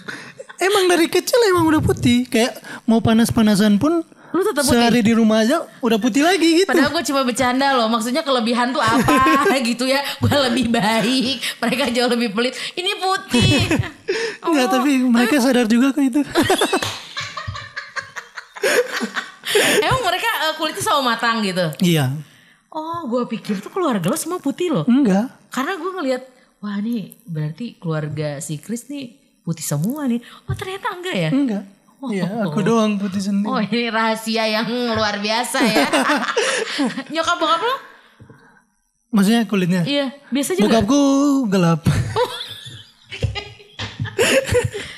Emang 0.61 0.85
dari 0.87 1.07
kecil 1.09 1.40
emang 1.49 1.64
udah 1.66 1.80
putih. 1.80 2.26
Kayak 2.26 2.59
mau 2.85 3.00
panas-panasan 3.00 3.76
pun 3.76 4.02
Lu 4.30 4.40
tetap 4.45 4.62
putih. 4.62 4.76
sehari 4.76 5.00
di 5.00 5.11
rumah 5.11 5.42
aja 5.42 5.66
udah 5.80 5.99
putih 5.99 6.23
lagi 6.23 6.62
gitu. 6.62 6.69
Padahal 6.69 6.92
gue 6.92 7.02
cuma 7.02 7.23
bercanda 7.25 7.75
loh. 7.75 7.88
Maksudnya 7.88 8.21
kelebihan 8.21 8.71
tuh 8.71 8.78
apa 8.78 9.16
gitu 9.69 9.85
ya. 9.85 10.00
Gue 10.19 10.37
lebih 10.50 10.69
baik. 10.69 11.38
Mereka 11.59 11.85
jauh 11.90 12.09
lebih 12.09 12.30
pelit. 12.30 12.54
Ini 12.73 12.92
putih. 12.97 13.52
Enggak, 14.42 14.66
tapi 14.71 14.90
mereka 15.02 15.37
sadar 15.38 15.64
juga 15.64 15.90
kok 15.90 16.02
itu. 16.02 16.21
Emang 19.85 20.03
mereka 20.07 20.29
eh, 20.50 20.55
kulitnya 20.59 20.83
sama 20.85 21.15
matang 21.15 21.43
gitu. 21.43 21.67
iya. 21.83 22.15
Oh 22.71 23.03
gue 23.11 23.27
pikir 23.27 23.59
tuh 23.59 23.71
keluarga 23.75 24.07
lo 24.07 24.15
semua 24.15 24.39
putih 24.39 24.71
loh. 24.71 24.87
Enggak. 24.87 25.27
Karena 25.50 25.75
gue 25.75 25.91
ngeliat, 25.91 26.23
wah 26.62 26.79
nih 26.79 27.19
berarti 27.27 27.75
keluarga 27.83 28.39
si 28.39 28.62
Chris 28.62 28.87
nih 28.87 29.19
putih 29.43 29.67
semua 29.67 30.07
nih. 30.07 30.23
Oh 30.47 30.55
ternyata 30.55 30.95
enggak 30.95 31.17
ya? 31.19 31.31
Enggak. 31.35 31.65
Iya, 32.00 32.49
aku 32.49 32.65
doang 32.65 32.97
putih 32.97 33.21
sendiri. 33.21 33.50
Oh 33.50 33.61
ini 33.61 33.93
rahasia 33.93 34.49
yang 34.49 34.65
luar 34.97 35.21
biasa 35.21 35.59
ya. 35.61 35.85
Nyokap 37.12 37.37
bokap 37.37 37.61
lo? 37.61 37.77
Maksudnya 39.12 39.45
kulitnya? 39.45 39.83
Iya, 39.85 40.15
biasa 40.33 40.57
juga. 40.57 40.81
Bokapku 40.81 41.03
gelap. 41.50 41.83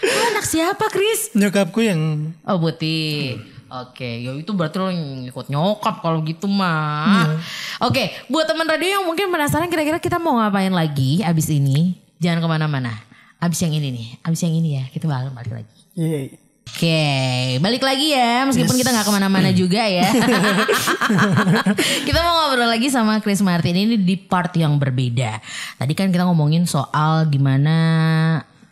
Lo 0.03 0.21
anak 0.31 0.47
siapa 0.47 0.87
Chris? 0.93 1.35
Nyokapku 1.35 1.81
yang 1.83 2.31
Oh 2.47 2.61
putih. 2.63 3.41
Oke, 3.73 4.21
ya 4.21 4.37
itu 4.37 4.53
berarti 4.53 4.77
lo 4.77 4.93
ngikut 4.93 5.49
nyokap 5.49 6.05
kalau 6.05 6.21
gitu 6.29 6.45
mah. 6.45 7.41
Oke, 7.81 8.13
buat 8.29 8.45
teman 8.45 8.69
radio 8.69 9.01
yang 9.01 9.05
mungkin 9.09 9.33
penasaran 9.33 9.73
kira-kira 9.73 9.97
kita 9.97 10.21
mau 10.21 10.37
ngapain 10.37 10.69
lagi 10.69 11.25
abis 11.25 11.49
ini, 11.49 11.97
jangan 12.21 12.45
ke 12.45 12.49
mana-mana. 12.53 12.93
Abis 13.41 13.65
yang 13.65 13.73
ini 13.73 13.89
nih, 13.89 14.09
abis 14.29 14.45
yang 14.45 14.53
ini 14.53 14.77
ya, 14.77 14.85
kita 14.93 15.09
balik 15.09 15.33
balik 15.33 15.65
lagi. 15.65 15.79
Yeay. 15.97 16.37
Oke, 16.69 17.01
balik 17.65 17.81
lagi 17.81 18.13
ya, 18.13 18.45
meskipun 18.45 18.77
kita 18.77 18.93
nggak 18.93 19.09
ke 19.09 19.13
mana-mana 19.13 19.49
juga 19.65 19.89
ya. 19.89 20.05
kita 22.07 22.19
mau 22.21 22.45
ngobrol 22.45 22.69
lagi 22.69 22.93
sama 22.93 23.25
Chris 23.25 23.41
Martin 23.41 23.73
ini 23.73 23.97
di 23.97 24.21
part 24.21 24.53
yang 24.53 24.77
berbeda. 24.77 25.41
Tadi 25.81 25.93
kan 25.97 26.13
kita 26.13 26.29
ngomongin 26.29 26.69
soal 26.69 27.25
gimana 27.33 27.73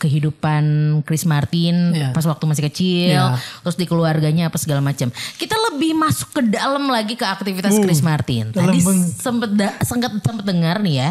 kehidupan 0.00 0.64
Chris 1.04 1.23
Martin 1.23 1.92
Iya. 1.92 2.09
pas 2.11 2.25
waktu 2.25 2.40
masih 2.42 2.64
kecil, 2.66 3.12
Iya. 3.12 3.37
terus 3.61 3.76
di 3.76 3.85
keluarganya 3.85 4.49
apa 4.49 4.57
segala 4.57 4.80
macam. 4.80 5.07
Kita 5.37 5.52
lebih 5.69 5.92
masuk 5.92 6.33
ke 6.33 6.42
dalam 6.47 6.88
lagi 6.88 7.12
ke 7.12 7.23
aktivitas 7.23 7.73
Uh, 7.73 7.85
Chris 7.85 8.00
Martin. 8.00 8.50
Tadi 8.50 8.80
sempet 9.14 9.50
da- 9.52 9.76
sempet 9.80 10.16
sempet 10.19 10.42
dengar 10.42 10.80
nih 10.80 10.95
ya. 10.99 11.09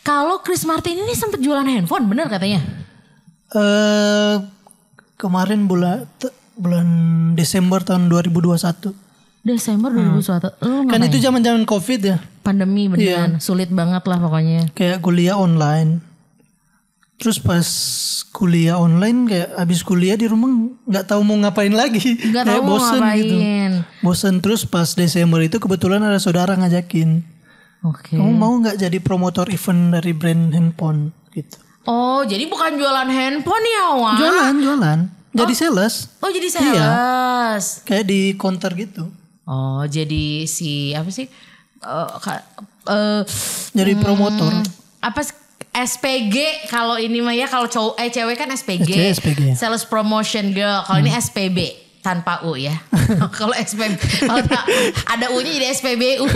Kalau 0.00 0.40
Chris 0.40 0.64
Martin 0.64 0.98
ini 0.98 1.12
sempet 1.12 1.38
jualan 1.38 1.62
handphone, 1.62 2.04
benar 2.04 2.26
katanya? 2.26 2.64
eh 3.50 4.34
kemarin 5.14 5.64
bulan 5.64 6.08
bulan 6.54 6.86
Desember 7.34 7.80
tahun 7.80 8.08
2021. 8.08 8.90
Desember 9.40 9.92
2021. 9.92 10.56
Lu 10.58 10.88
Kan 10.88 11.00
itu 11.02 11.20
zaman-zaman 11.20 11.62
Covid 11.62 12.00
ya. 12.02 12.16
pandemi 12.40 12.88
beneran 12.88 13.36
sulit 13.38 13.68
banget 13.68 14.00
lah 14.02 14.18
pokoknya. 14.18 14.72
Kayak 14.72 15.00
kuliah 15.00 15.36
online. 15.36 16.00
Terus 17.24 17.40
pas 17.40 17.64
kuliah 18.30 18.76
online 18.76 19.24
kayak 19.24 19.48
habis 19.56 19.80
kuliah 19.80 20.12
di 20.12 20.28
rumah 20.28 20.52
nggak 20.84 21.08
tahu 21.08 21.24
mau 21.24 21.40
ngapain 21.40 21.72
lagi. 21.72 22.20
Nggak 22.20 22.44
kayak 22.44 22.52
tahu 22.52 22.60
mau 22.60 22.70
bosen 22.76 23.00
gitu. 23.16 23.34
ngapain. 23.34 23.72
Bosen 23.98 24.34
terus 24.38 24.62
pas 24.62 24.92
Desember 24.92 25.40
itu 25.40 25.56
kebetulan 25.56 26.04
ada 26.04 26.20
saudara 26.20 26.52
ngajakin. 26.52 27.24
Oke. 27.80 28.12
Kamu 28.12 28.28
mau 28.30 28.52
nggak 28.58 28.76
jadi 28.76 28.98
promotor 28.98 29.48
event 29.48 29.88
dari 29.90 30.12
brand 30.12 30.52
handphone 30.52 31.00
gitu. 31.30 31.56
Oh 31.84 32.20
jadi 32.22 32.44
bukan 32.44 32.76
jualan 32.76 33.08
handphone 33.08 33.64
ya 33.66 33.84
Wak? 33.94 34.16
Jualan, 34.16 34.54
jualan. 34.58 34.98
Jadi 35.32 35.52
sales. 35.52 35.94
Oh 36.18 36.28
jadi 36.28 36.46
Iya. 36.46 36.52
sales. 36.54 37.64
Kayak 37.82 38.04
di 38.04 38.20
counter 38.34 38.72
gitu. 38.74 39.08
Oh 39.44 39.84
jadi 39.84 40.44
si 40.44 40.92
apa 40.92 41.08
sih? 41.08 41.28
Ka- 41.80 42.44
eh, 42.86 43.22
Jadi 43.72 43.92
promotor. 43.96 44.52
apa 44.98 45.20
s- 45.20 45.36
SPG 45.74 46.70
kalau 46.70 46.94
ini 46.94 47.18
mah 47.18 47.34
ya 47.34 47.50
kalau 47.50 47.66
cowok 47.66 47.98
eh 47.98 48.06
cewek 48.06 48.38
kan 48.38 48.46
SPG. 48.54 48.86
SPG, 48.86 49.00
SPG. 49.18 49.40
Sales 49.58 49.82
promotion 49.82 50.54
girl. 50.54 50.86
Kalau 50.86 51.02
ini 51.02 51.10
SPB 51.10 51.58
tanpa 52.04 52.46
U 52.46 52.54
ya. 52.54 52.78
kalau 53.38 53.56
SPB 53.56 53.96
kalau 54.28 54.44
ada 55.08 55.26
U-nya 55.34 55.50
jadi 55.56 55.68
SPBU. 55.74 56.28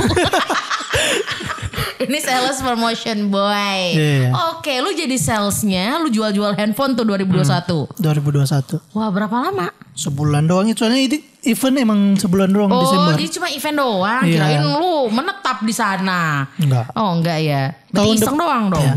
ini 2.08 2.18
sales 2.18 2.58
promotion 2.64 3.28
boy. 3.30 3.94
Iya, 3.94 4.10
iya. 4.26 4.30
Oke, 4.54 4.74
lu 4.80 4.94
jadi 4.94 5.14
salesnya, 5.18 5.98
lu 6.00 6.08
jual-jual 6.08 6.54
handphone 6.56 6.94
tuh 6.96 7.04
2021. 7.04 8.00
2021. 8.00 8.80
Wah, 8.94 9.10
berapa 9.10 9.36
lama? 9.36 9.68
Sebulan 9.98 10.46
doang 10.46 10.70
itu 10.70 10.82
soalnya 10.82 11.02
ini 11.04 11.18
event 11.40 11.76
emang 11.78 12.00
sebulan 12.14 12.48
doang 12.48 12.68
Oh, 12.68 12.80
Desember. 12.80 13.12
jadi 13.14 13.26
cuma 13.30 13.48
event 13.48 13.76
doang. 13.76 14.22
Iya. 14.22 14.34
Kirain 14.34 14.64
lu 14.74 14.94
menetap 15.08 15.58
di 15.60 15.70
sana. 15.70 16.46
Enggak. 16.56 16.90
Oh, 16.92 17.14
enggak 17.14 17.38
ya. 17.38 17.62
Berarti 17.88 17.94
Tahun 17.94 18.14
iseng 18.16 18.36
doang 18.36 18.64
dong. 18.68 18.82
Ya. 18.82 18.94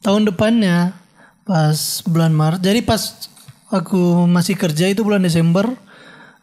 Tahun 0.00 0.22
depannya 0.24 0.76
Pas 1.42 1.78
bulan 2.04 2.30
Maret. 2.30 2.60
Jadi 2.60 2.80
pas 2.82 3.00
aku 3.68 3.96
masih 4.24 4.52
kerja 4.52 4.84
itu 4.84 5.00
bulan 5.00 5.20
Desember 5.20 5.64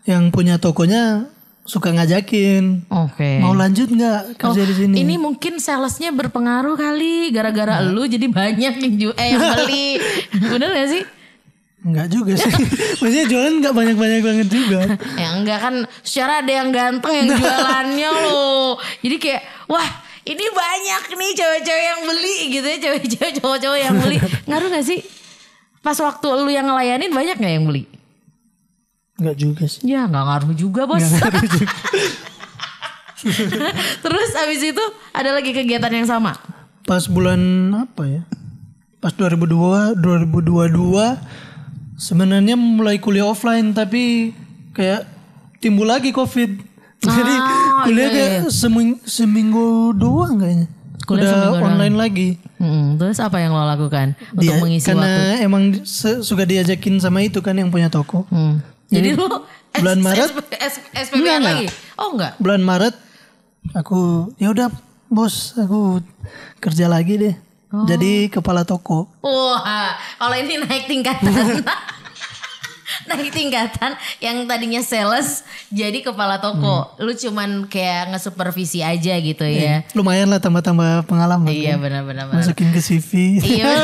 yang 0.04 0.30
punya 0.30 0.58
tokonya 0.58 1.30
suka 1.62 1.90
ngajakin. 1.92 2.90
Oke. 2.90 3.38
Mau 3.38 3.54
lanjut 3.54 3.86
nggak 3.86 4.34
kerja 4.36 4.62
di 4.64 4.74
sini? 4.76 4.94
Ini 4.98 5.16
mungkin 5.16 5.58
salesnya 5.58 6.10
berpengaruh 6.10 6.74
kali 6.74 7.30
gara-gara 7.30 7.82
lu 7.82 8.06
jadi 8.06 8.26
banyak 8.26 8.74
yang 8.76 8.94
ju- 8.96 9.14
eh 9.16 9.34
yang 9.34 9.42
beli. 9.54 10.02
Bener 10.52 10.70
gak 10.72 10.90
sih? 10.90 11.04
Enggak 11.86 12.08
juga 12.10 12.34
sih. 12.34 12.50
Maksudnya 13.00 13.26
jualan 13.30 13.54
nggak 13.62 13.74
banyak-banyak 13.78 14.22
banget 14.26 14.48
juga. 14.50 14.80
Ya 15.22 15.38
enggak 15.38 15.60
kan 15.62 15.76
secara 16.02 16.42
ada 16.42 16.52
yang 16.52 16.74
ganteng 16.74 17.14
yang 17.14 17.30
jualannya 17.40 18.10
loh. 18.26 18.82
Jadi 19.06 19.16
kayak 19.22 19.42
wah 19.70 19.86
ini 20.26 20.46
banyak 20.50 21.02
nih 21.14 21.32
cewek-cewek 21.38 21.86
yang 21.86 22.02
beli 22.10 22.38
gitu 22.50 22.66
ya 22.66 22.78
cewek-cewek 22.82 23.32
cowok-cowok 23.38 23.78
yang 23.78 23.96
beli. 24.02 24.18
Ngaruh 24.50 24.68
gak 24.74 24.86
sih? 24.90 25.06
Pas 25.86 25.94
waktu 26.02 26.28
lu 26.34 26.50
yang 26.50 26.66
ngelayanin 26.66 27.14
banyak 27.14 27.38
gak 27.38 27.54
yang 27.54 27.70
beli? 27.70 27.86
Enggak 29.22 29.38
juga 29.38 29.64
sih. 29.70 29.86
Ya 29.86 30.10
nggak 30.10 30.26
ngaruh 30.26 30.54
juga 30.58 30.90
bos. 30.90 31.06
Terus 34.04 34.30
abis 34.34 34.62
itu 34.74 34.84
ada 35.14 35.30
lagi 35.38 35.54
kegiatan 35.54 35.94
yang 35.94 36.10
sama. 36.10 36.34
Pas 36.84 37.06
bulan 37.06 37.40
apa 37.78 38.04
ya? 38.10 38.22
Pas 39.00 39.14
2002 39.14 40.02
2022 40.02 41.46
sebenarnya 41.96 42.56
mulai 42.56 42.98
kuliah 42.98 43.26
offline 43.26 43.72
tapi 43.72 44.32
kayak 44.72 45.08
timbul 45.58 45.86
lagi 45.86 46.12
Covid. 46.12 46.52
Jadi 47.06 47.34
Ah, 47.36 47.84
kuliah 47.84 48.08
iya, 48.08 48.16
kayak 48.42 48.42
seming- 48.50 49.02
seminggu 49.02 49.94
doang 49.94 50.38
kayaknya. 50.38 50.68
Kuliah 51.06 51.54
Udah 51.54 51.62
online 51.62 51.94
lagi. 51.94 52.30
Hmm, 52.58 52.98
terus 52.98 53.20
apa 53.20 53.38
yang 53.38 53.52
lo 53.52 53.62
lakukan 53.62 54.18
untuk 54.32 54.42
Dia, 54.42 54.58
mengisi 54.58 54.88
karena 54.88 55.06
waktu? 55.06 55.44
emang 55.44 55.64
se- 55.84 56.24
suka 56.24 56.44
diajakin 56.44 56.98
sama 56.98 57.22
itu 57.22 57.38
kan 57.40 57.54
yang 57.54 57.70
punya 57.70 57.88
toko. 57.88 58.26
Hmm. 58.28 58.58
Jadi 58.88 59.14
lo 59.14 59.46
bulan 59.72 60.00
Maret? 60.00 60.30
SPP 60.96 61.14
Enggak, 61.16 61.40
lagi? 61.42 61.66
Oh 61.96 62.10
enggak. 62.12 62.34
Bulan 62.40 62.62
Maret 62.62 62.96
aku 63.72 64.32
ya 64.36 64.50
udah 64.50 64.72
bos 65.08 65.54
aku 65.54 66.02
kerja 66.58 66.88
lagi 66.88 67.14
deh. 67.20 67.36
Oh. 67.74 67.86
Jadi 67.90 68.30
kepala 68.30 68.62
toko. 68.62 69.10
Wah, 69.26 69.98
kalau 70.22 70.36
ini 70.38 70.62
naik 70.62 70.86
tingkatan. 70.86 71.66
naik 73.10 73.30
tingkatan 73.34 73.94
yang 74.18 74.50
tadinya 74.50 74.82
sales 74.82 75.46
jadi 75.74 76.02
kepala 76.06 76.42
toko. 76.42 76.94
Lu 77.02 77.14
cuman 77.14 77.66
kayak 77.70 78.14
ngesupervisi 78.14 78.86
aja 78.86 79.14
gitu 79.18 79.46
ya. 79.46 79.86
Lumayan 79.98 80.30
lah 80.30 80.42
tambah-tambah 80.42 81.10
pengalaman. 81.10 81.50
Iya 81.50 81.78
kan. 81.78 81.90
benar-benar. 81.90 82.26
benar. 82.30 82.42
Masukin 82.42 82.70
ke 82.74 82.82
CV. 82.82 83.42
Iya. 83.42 83.74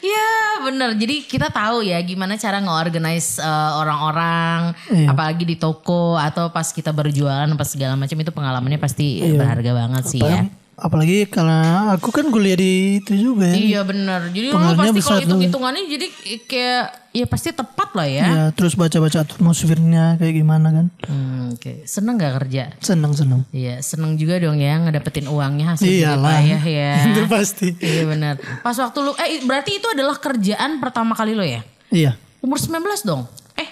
Iya 0.00 0.28
bener 0.60 0.92
Jadi 0.92 1.24
kita 1.24 1.48
tahu 1.48 1.80
ya 1.80 1.96
Gimana 2.04 2.36
cara 2.36 2.60
nge-organize 2.60 3.40
eh, 3.40 3.72
Orang-orang 3.80 4.76
Iya. 4.92 5.16
Apalagi 5.16 5.48
di 5.48 5.56
toko 5.56 6.20
Atau 6.20 6.52
pas 6.52 6.68
kita 6.68 6.92
berjualan 6.92 7.48
Apa 7.48 7.64
segala 7.64 7.96
macam 7.96 8.16
Itu 8.20 8.32
pengalamannya 8.32 8.76
pasti 8.76 9.24
berharga 9.24 9.72
banget 9.72 10.04
sih 10.04 10.20
ya 10.20 10.52
Apalagi 10.78 11.28
karena 11.28 11.92
aku 11.92 12.08
kan 12.08 12.32
kuliah 12.32 12.56
di 12.56 13.02
itu 13.04 13.12
juga 13.12 13.52
ya. 13.52 13.56
Iya 13.56 13.80
bener 13.84 14.32
Jadi 14.32 14.48
lu 14.48 14.56
Pengaruhnya 14.56 14.92
pasti 14.96 15.02
kalau 15.04 15.20
hitung-hitungannya 15.20 15.82
Jadi 15.92 16.06
kayak 16.48 16.84
Ya 17.10 17.26
pasti 17.28 17.50
tepat 17.52 17.90
lah 17.92 18.08
ya 18.08 18.24
Ya, 18.24 18.44
terus 18.56 18.78
baca-baca 18.78 19.26
atmosfernya 19.26 20.16
kayak 20.16 20.34
gimana 20.40 20.72
kan. 20.72 20.86
Hmm, 21.04 21.52
Oke 21.52 21.84
Seneng 21.84 22.16
gak 22.16 22.40
kerja? 22.40 22.72
Seneng-seneng. 22.80 23.44
Iya 23.52 23.84
seneng 23.84 24.16
juga 24.16 24.40
dong 24.40 24.56
ya 24.56 24.80
Ngedapetin 24.80 25.28
uangnya 25.28 25.76
hasil 25.76 25.84
Iyalah. 25.84 26.40
payah 26.40 26.62
ya 26.64 26.92
itu 27.12 27.22
pasti. 27.28 27.68
Iya 27.76 28.08
benar. 28.08 28.34
Pas 28.64 28.76
waktu 28.78 28.98
lu 29.04 29.12
eh 29.20 29.44
berarti 29.44 29.82
itu 29.82 29.86
adalah 29.90 30.16
kerjaan 30.16 30.80
pertama 30.80 31.12
kali 31.12 31.36
lo 31.36 31.44
ya? 31.44 31.60
Iya. 31.92 32.16
Umur 32.40 32.56
19 32.56 33.04
dong? 33.04 33.28
Eh, 33.58 33.68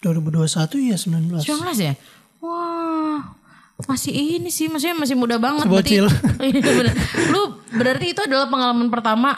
2021 0.00 0.88
ya 0.88 0.96
19. 0.96 1.44
19 1.44 1.74
ya? 1.84 1.94
Wah. 2.40 3.43
Masih 3.74 4.14
ini 4.14 4.48
sih, 4.48 4.70
maksudnya 4.70 4.94
masih 4.94 5.18
muda 5.18 5.34
banget. 5.36 5.66
Sebocil. 5.66 6.06
Berarti, 6.06 6.46
Iya, 6.54 6.70
bener. 6.72 6.94
Lu 7.28 7.40
berarti 7.70 8.06
itu 8.10 8.20
adalah 8.22 8.46
pengalaman 8.46 8.86
pertama 8.86 9.34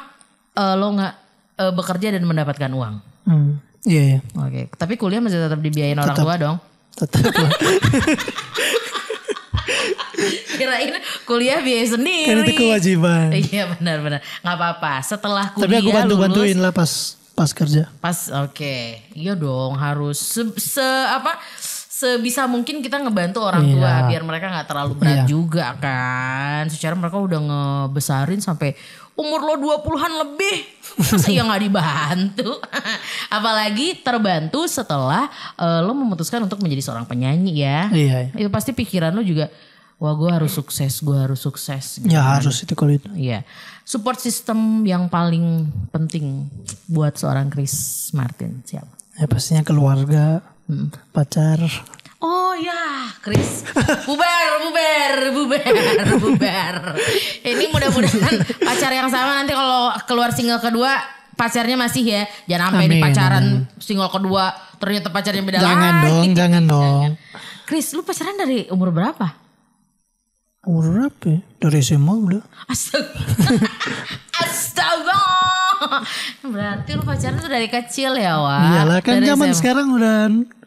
eh, 0.52 0.74
lo 0.76 0.92
nggak 0.92 1.14
eh, 1.56 1.72
bekerja 1.72 2.08
dan 2.12 2.22
mendapatkan 2.22 2.68
uang. 2.68 2.94
Hmm. 3.24 3.58
Iya, 3.82 4.02
iya. 4.02 4.20
Oke, 4.36 4.68
tapi 4.74 4.94
kuliah 4.94 5.22
masih 5.22 5.38
tetap 5.38 5.58
dibiayain 5.58 5.96
orang 5.96 6.14
tua 6.14 6.34
dong. 6.36 6.56
Tetap. 6.92 7.22
Kirain 10.56 10.94
kuliah 11.24 11.60
biaya 11.60 11.86
sendiri. 11.86 12.24
kan 12.26 12.36
itu 12.42 12.52
kewajiban. 12.56 13.28
Iya 13.34 13.62
benar-benar. 13.70 14.20
Nggak 14.40 14.56
apa-apa. 14.56 14.92
Setelah 15.02 15.52
kuliah 15.52 15.64
Tapi 15.68 15.74
aku 15.76 15.86
lulus, 15.86 15.98
bantu-bantuin 15.98 16.56
lah 16.56 16.72
pas 16.72 16.90
pas 17.32 17.50
kerja. 17.52 17.92
Pas 18.00 18.18
oke. 18.32 18.76
Iya 19.12 19.36
dong 19.36 19.76
harus 19.76 20.16
se, 20.16 20.42
se- 20.56 20.82
apa 21.06 21.36
sebisa 21.96 22.44
mungkin 22.44 22.84
kita 22.84 23.00
ngebantu 23.00 23.40
orang 23.40 23.64
tua 23.72 24.04
Iya. 24.04 24.08
biar 24.12 24.22
mereka 24.28 24.52
nggak 24.52 24.68
terlalu 24.68 24.92
berat 25.00 25.24
Iya. 25.24 25.24
juga 25.24 25.72
kan. 25.80 26.68
Secara 26.68 26.92
mereka 26.92 27.16
udah 27.16 27.40
ngebesarin 27.40 28.44
sampai 28.44 28.76
umur 29.16 29.40
lo 29.40 29.54
20-an 29.56 30.12
lebih. 30.28 30.56
Masa 31.00 31.32
iya 31.32 31.40
nggak 31.40 31.62
dibantu? 31.64 32.60
Apalagi 33.36 34.04
terbantu 34.04 34.68
setelah 34.68 35.32
eh, 35.56 35.80
lo 35.80 35.96
memutuskan 35.96 36.44
untuk 36.44 36.60
menjadi 36.60 36.84
seorang 36.84 37.08
penyanyi 37.08 37.64
ya. 37.64 37.88
Iya, 37.88 38.16
iya. 38.28 38.44
Itu 38.44 38.52
pasti 38.52 38.76
pikiran 38.76 39.16
lo 39.16 39.24
juga 39.24 39.48
wah 39.96 40.12
gue 40.12 40.28
harus 40.28 40.52
sukses, 40.52 41.00
gue 41.00 41.16
harus 41.16 41.40
sukses. 41.40 42.04
Ya 42.04 42.20
harus 42.20 42.60
itu 42.60 42.76
kalau 42.76 42.92
itu. 42.92 43.08
Iya. 43.16 43.40
Support 43.88 44.20
system 44.20 44.84
yang 44.84 45.08
paling 45.08 45.72
penting 45.88 46.52
buat 46.84 47.16
seorang 47.16 47.48
Chris 47.48 47.72
Martin 48.12 48.60
siapa? 48.68 48.92
Ya 49.16 49.24
pastinya 49.24 49.64
keluarga, 49.64 50.44
Hmm. 50.66 50.90
pacar. 51.10 51.62
Oh 52.16 52.56
ya, 52.56 53.06
Chris. 53.20 53.62
Bubar, 54.02 54.50
bubar, 54.58 55.14
bubar, 55.30 55.74
bubar. 56.18 56.74
Ini 57.40 57.64
mudah-mudahan 57.68 58.34
pacar 58.58 58.90
yang 58.90 59.06
sama 59.06 59.36
nanti 59.36 59.52
kalau 59.52 59.94
keluar 60.04 60.32
single 60.32 60.58
kedua 60.58 60.96
pacarnya 61.32 61.76
masih 61.76 62.02
ya. 62.02 62.22
Jangan 62.48 62.72
sampai 62.72 62.88
Amin, 62.88 62.98
pacaran 63.00 63.44
single 63.76 64.08
kedua 64.08 64.48
ternyata 64.76 65.08
pacarnya 65.08 65.44
beda 65.44 65.58
Jangan 65.60 65.92
lagi. 65.94 66.06
dong, 66.08 66.28
jangan 66.34 66.62
dong. 66.64 67.02
Chris, 67.62 67.92
lu 67.92 68.02
pacaran 68.02 68.34
dari 68.34 68.64
umur 68.68 68.90
berapa? 68.90 69.26
Umur 70.64 70.84
berapa 70.88 71.24
ya? 71.28 71.40
Dari 71.60 71.78
SMA 71.78 72.10
udah. 72.16 72.42
Astaga. 72.66 73.12
Astaga. 74.42 75.20
Berarti 76.42 76.90
lu 76.92 77.02
pacaran 77.02 77.36
tuh 77.36 77.46
dari 77.46 77.68
kecil 77.68 78.16
ya, 78.16 78.40
Wak? 78.40 78.60
Iyalah 78.64 78.98
kan 79.00 79.12
Dari 79.14 79.26
zaman 79.28 79.48
SMA. 79.50 79.58
sekarang 79.58 79.86
udah 79.92 80.16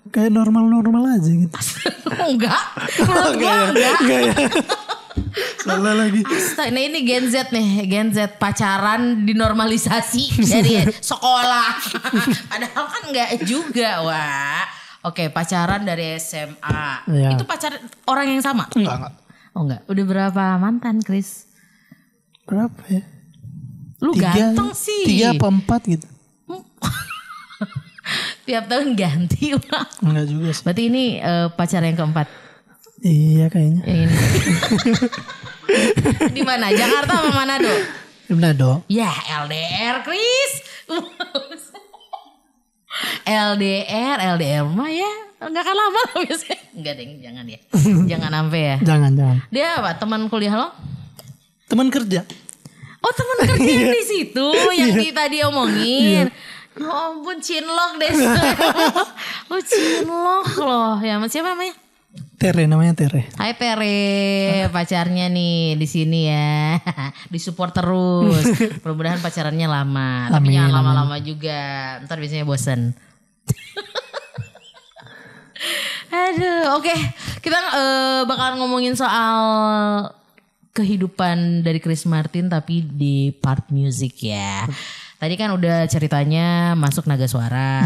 kayak 0.09 0.31
normal-normal 0.33 1.17
aja 1.17 1.31
gitu. 1.31 1.55
enggak. 2.33 2.61
Menurut 3.05 3.33
gua 3.37 3.53
enggak. 3.71 3.93
Enggak 4.01 4.21
ya. 4.21 4.35
Salah 5.63 5.93
lagi. 5.93 6.21
Astaga, 6.23 6.71
nah 6.71 6.81
ini 6.81 6.99
Gen 7.03 7.25
Z 7.27 7.51
nih, 7.51 7.85
Gen 7.85 8.09
Z 8.15 8.39
pacaran 8.39 9.27
dinormalisasi 9.27 10.23
dari 10.53 10.87
sekolah. 10.87 11.69
Padahal 12.47 12.85
kan 12.87 13.03
enggak 13.11 13.29
juga, 13.43 14.01
Wak. 14.03 14.65
Oke, 15.11 15.31
pacaran 15.31 15.83
dari 15.83 16.15
SMA. 16.19 16.83
Iya. 17.07 17.35
Itu 17.35 17.43
pacar 17.47 17.75
orang 18.07 18.35
yang 18.35 18.41
sama? 18.43 18.67
Enggak, 18.75 18.95
enggak. 18.99 19.13
Oh 19.55 19.61
enggak, 19.65 19.81
udah 19.87 20.05
berapa 20.07 20.43
mantan, 20.59 21.03
Chris? 21.03 21.49
Berapa 22.47 22.79
ya? 22.87 23.03
Lu 23.99 24.15
ganteng 24.15 24.71
sih. 24.71 25.03
Tiga 25.05 25.35
apa 25.35 25.47
empat 25.51 25.81
gitu. 25.87 26.07
Tiap 28.45 28.65
tahun 28.65 28.97
ganti, 28.97 29.53
Wak. 29.57 30.01
Enggak 30.05 30.25
juga 30.27 30.49
sih. 30.53 30.63
Berarti 30.65 30.83
ini 30.89 31.03
eh, 31.21 31.47
pacar 31.53 31.81
yang 31.85 31.97
keempat. 31.97 32.27
Iya 32.99 33.47
kayaknya. 33.47 33.81
Ini. 33.87 34.15
Di 36.35 36.41
mana? 36.43 36.67
Jakarta 36.73 37.23
apa 37.23 37.29
Manado? 37.31 37.71
Di 38.27 38.31
Manado. 38.35 38.83
Ya 38.91 39.07
LDR 39.45 40.03
Chris. 40.03 40.51
LDR, 43.23 44.17
LDR 44.35 44.65
mah 44.65 44.89
ya 44.89 45.29
nggak 45.39 45.63
akan 45.63 45.75
lama 45.79 45.99
lah 46.03 46.17
biasanya. 46.27 46.59
Enggak 46.75 46.93
deh, 46.99 47.05
jangan 47.23 47.45
ya. 47.47 47.59
jangan 48.11 48.31
sampai 48.35 48.59
ya. 48.59 48.75
Jangan, 48.83 49.11
jangan. 49.15 49.37
Dia 49.47 49.67
apa? 49.79 49.91
Teman 49.95 50.21
kuliah 50.27 50.55
lo? 50.59 50.67
Teman 51.71 51.87
kerja. 51.87 52.27
Oh 52.99 53.13
teman 53.15 53.55
kerja 53.55 53.71
yang 53.71 53.95
di 53.95 54.03
situ 54.03 54.47
yang 54.75 54.91
di 54.99 55.07
tadi 55.15 55.39
omongin. 55.47 56.27
Ya 56.79 56.85
ampun 56.85 57.41
cinlok 57.41 57.97
deh. 57.97 58.13
oh 59.51 59.61
cinlok 59.61 60.47
loh. 60.61 60.95
Ya 61.01 61.17
siapa 61.25 61.57
namanya? 61.57 61.73
Tere 62.39 62.71
namanya 62.71 62.95
Tere. 62.95 63.27
Hai 63.35 63.51
Tere, 63.57 64.69
pacarnya 64.71 65.27
nih 65.27 65.75
di 65.75 65.87
sini 65.89 66.29
ya. 66.31 66.79
Disupport 67.33 67.73
terus. 67.75 68.43
Mudah-mudahan 68.85 69.19
pacarannya 69.19 69.67
lama. 69.67 70.31
Tapi 70.31 70.47
Amin, 70.47 70.55
jangan 70.55 70.71
amin. 70.71 70.77
lama-lama 70.79 71.15
juga. 71.19 71.59
Ntar 72.07 72.17
biasanya 72.21 72.47
bosen. 72.47 72.95
Aduh, 76.09 76.79
oke. 76.79 76.95
Kita 77.43 77.59
eh, 77.59 78.21
bakalan 78.23 78.55
ngomongin 78.63 78.95
soal 78.95 79.35
kehidupan 80.71 81.59
dari 81.65 81.83
Chris 81.83 82.07
Martin 82.07 82.47
tapi 82.47 82.81
di 82.87 83.35
part 83.35 83.67
music 83.67 84.31
ya. 84.31 84.63
Tadi 85.19 85.35
kan 85.35 85.51
udah 85.51 85.83
ceritanya 85.91 86.79
masuk 86.79 87.03
Naga 87.03 87.27
Suara. 87.27 87.83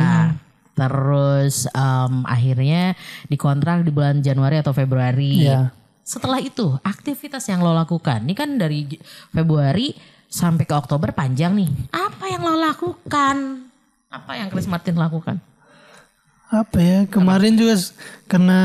Terus 0.78 1.66
em, 1.70 2.14
akhirnya 2.30 2.94
dikontrak 3.26 3.82
di 3.82 3.90
bulan 3.90 4.22
Januari 4.22 4.62
atau 4.62 4.70
Februari. 4.74 5.50
Iya. 5.50 5.74
Setelah 6.06 6.38
itu 6.38 6.78
aktivitas 6.86 7.50
yang 7.50 7.66
lo 7.66 7.74
lakukan, 7.74 8.22
ini 8.22 8.38
kan 8.38 8.62
dari 8.62 8.86
Februari 9.34 9.98
sampai 10.30 10.66
ke 10.66 10.74
Oktober 10.78 11.10
panjang 11.10 11.58
nih. 11.58 11.70
Apa 11.90 12.30
yang 12.30 12.42
lo 12.46 12.54
lakukan? 12.54 13.66
Apa 14.14 14.32
yang 14.38 14.54
Chris 14.54 14.70
Martin 14.70 14.98
lakukan? 14.98 15.42
Apa 16.54 16.78
ya 16.78 17.00
kemarin 17.10 17.58
juga 17.58 17.82
karena 18.30 18.62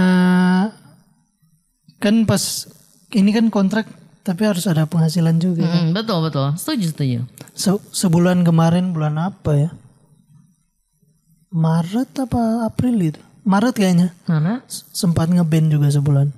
kan 1.97 2.29
pas 2.29 2.69
ini 3.17 3.33
kan 3.33 3.49
kontrak 3.49 3.89
tapi 4.29 4.45
harus 4.45 4.65
ada 4.65 4.85
penghasilan 4.85 5.37
juga. 5.39 5.65
Mm, 5.65 5.97
betul 5.97 6.21
betul, 6.21 6.53
setuju 6.55 6.85
setuju. 6.87 7.19
Se- 7.53 7.81
sebulan 7.97 8.45
kemarin 8.45 8.93
bulan 8.93 9.17
apa 9.17 9.53
ya? 9.57 9.71
Maret 11.49 12.13
apa 12.21 12.41
April 12.63 12.97
itu? 13.09 13.21
Maret 13.43 13.73
kayaknya. 13.75 14.13
S- 14.69 14.85
Sempat 14.93 15.27
ngeband 15.27 15.73
juga 15.73 15.89
sebulan. 15.89 16.29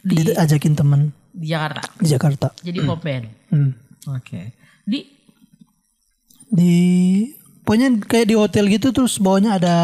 Diajakin 0.00 0.72
temen 0.72 1.00
di 1.28 1.48
Jakarta, 1.48 1.80
di 1.96 2.06
Jakarta. 2.06 2.48
jadi 2.58 2.78
pop 2.80 3.00
band. 3.00 3.24
Hmm. 3.48 3.72
Oke. 4.10 4.52
Di 4.82 5.00
Di 6.46 6.72
pokoknya 7.60 7.98
kayak 8.00 8.26
di 8.26 8.36
hotel 8.36 8.68
gitu 8.68 8.88
terus 8.88 9.16
bawahnya 9.16 9.56
ada 9.56 9.76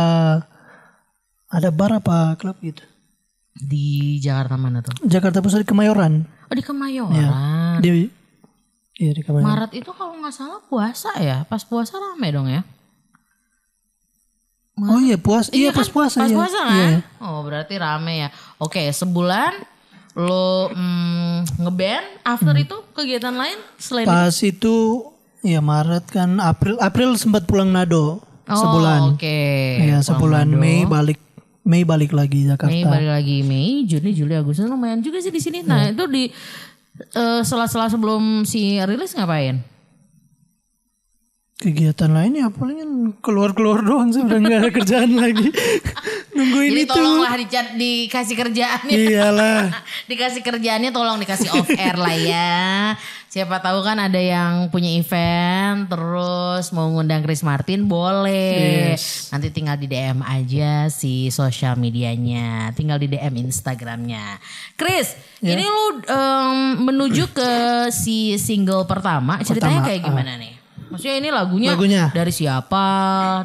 ada 1.46 1.68
bar 1.68 1.90
apa 1.94 2.36
klub 2.36 2.56
gitu. 2.60 2.84
di 3.52 4.16
Jakarta 4.16 4.54
mana 4.54 4.80
tuh? 4.80 4.94
Jakarta 5.04 5.40
Pusat 5.40 5.66
Kemayoran. 5.66 6.24
Oh 6.50 6.54
di 6.54 6.62
Kemayoran. 6.62 7.78
Di 7.78 8.10
Iya 8.98 9.10
di 9.14 9.22
Kemayoran. 9.22 9.46
Maret 9.48 9.72
itu 9.72 9.90
kalau 9.94 10.18
nggak 10.18 10.34
salah 10.34 10.60
puasa 10.60 11.14
ya. 11.16 11.46
Pas 11.46 11.62
puasa 11.62 11.94
rame 11.96 12.28
dong 12.28 12.50
ya. 12.50 12.66
Oh 14.80 14.96
iya 14.96 15.20
puas, 15.20 15.52
iya, 15.52 15.76
pas 15.76 15.84
puasa 15.86 16.24
Pas 16.24 16.30
ya. 16.32 16.36
puasa 16.36 16.58
kan? 16.64 16.72
Iya. 16.74 16.88
Oh 17.20 17.44
berarti 17.44 17.76
rame 17.76 18.24
ya. 18.24 18.28
Oke 18.56 18.88
sebulan 18.90 19.52
lo 20.16 20.72
mm, 20.72 21.60
ngeband. 21.60 22.06
After 22.24 22.50
Hmm. 22.50 22.64
itu 22.64 22.76
kegiatan 22.92 23.32
lain 23.32 23.58
selain 23.76 24.08
Pas 24.08 24.34
itu 24.40 25.06
ya 25.40 25.60
Maret 25.60 26.08
kan 26.08 26.34
April 26.36 26.80
April 26.80 27.14
sempat 27.14 27.44
pulang 27.44 27.70
Nado 27.70 28.24
Oh, 28.50 28.56
sebulan. 28.58 29.14
Oke. 29.14 29.38
Iya 29.78 30.02
sebulan 30.02 30.50
Mei 30.50 30.82
balik 30.82 31.22
Mei 31.62 31.82
balik 31.82 32.10
lagi 32.10 32.44
Jakarta. 32.44 32.66
Mei 32.66 32.82
balik 32.82 33.10
lagi 33.10 33.36
Mei, 33.42 33.84
Juni, 33.84 34.10
Juli, 34.10 34.32
Agustus 34.32 34.64
lumayan 34.64 34.98
juga 34.98 35.18
sih 35.18 35.28
di 35.28 35.38
sini. 35.38 35.60
Nah 35.60 35.86
Iya. 35.86 35.92
itu 35.92 36.04
di 36.06 36.24
eh, 37.10 37.40
sela-sela 37.42 37.86
sebelum 37.86 38.42
si 38.42 38.76
rilis 38.78 39.12
ngapain? 39.12 39.60
Kegiatan 41.56 42.08
lainnya 42.08 42.48
palingan 42.48 43.12
keluar-keluar 43.20 43.84
doang 43.84 44.08
sih 44.08 44.24
udah 44.24 44.38
nggak 44.38 44.58
ada 44.58 44.70
kerjaan 44.72 45.12
lagi. 45.12 45.52
Nungguin 46.32 46.72
Jadi 46.72 46.82
itu. 46.82 46.90
tolonglah 46.90 47.36
dicat- 47.36 47.76
dikasih 47.76 48.36
kerjaan 48.38 48.82
ya. 48.86 48.96
Iyalah. 48.96 49.60
dikasih 50.10 50.40
kerjaannya 50.40 50.88
tolong 50.88 51.20
dikasih 51.20 51.52
off 51.52 51.68
air 51.68 51.96
lah 51.96 52.16
ya. 52.16 52.96
Siapa 53.30 53.62
tahu 53.62 53.86
kan 53.86 53.94
ada 53.94 54.18
yang 54.18 54.66
punya 54.68 54.90
event 54.90 55.86
terus 55.86 56.74
mau 56.74 56.90
ngundang 56.90 57.22
Chris 57.22 57.46
Martin 57.46 57.86
boleh. 57.86 58.98
Yes. 58.98 59.30
Nanti 59.30 59.54
tinggal 59.54 59.78
di 59.78 59.86
DM 59.86 60.18
aja 60.18 60.90
si 60.90 61.30
sosial 61.30 61.78
medianya, 61.78 62.74
tinggal 62.74 62.98
di 62.98 63.06
DM 63.06 63.46
Instagramnya. 63.46 64.42
Chris, 64.74 65.14
Ya. 65.38 65.54
ini 65.54 65.62
lu 65.62 66.02
em, 66.02 66.54
menuju 66.82 67.30
ke 67.30 67.50
si 67.94 68.34
single 68.34 68.82
pertama, 68.84 69.38
ceritanya 69.40 69.78
Pertama, 69.78 69.86
kayak 69.86 70.00
gimana 70.02 70.32
nih? 70.34 70.52
Maksudnya 70.90 71.16
ini 71.22 71.28
lagunya, 71.30 71.70
Lagunya? 71.70 72.04
dari 72.10 72.34
siapa, 72.34 72.84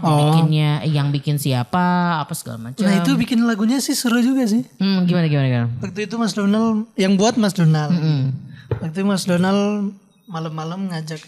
Oh. 0.01 0.09
dibikinnya, 0.09 0.81
yang 0.81 1.13
bikin 1.13 1.37
siapa, 1.37 2.17
apa 2.17 2.33
segala 2.33 2.57
macam. 2.57 2.81
Nah 2.81 3.05
itu 3.05 3.13
bikin 3.13 3.37
lagunya 3.45 3.77
sih 3.77 3.93
seru 3.93 4.17
juga 4.17 4.49
sih. 4.49 4.65
Hmm, 4.81 5.05
gimana 5.05 5.29
gimana 5.29 5.45
gimana? 5.45 5.69
Waktu 5.77 6.09
itu 6.09 6.17
Mas 6.17 6.33
Donald 6.33 6.89
yang 6.97 7.13
buat 7.13 7.37
Mas 7.37 7.53
Donald. 7.53 7.93
Hmm. 7.93 8.33
Waktu 8.81 9.01
Mas 9.03 9.23
Donald 9.25 9.93
malam-malam 10.25 10.89
ngajak, 10.89 11.21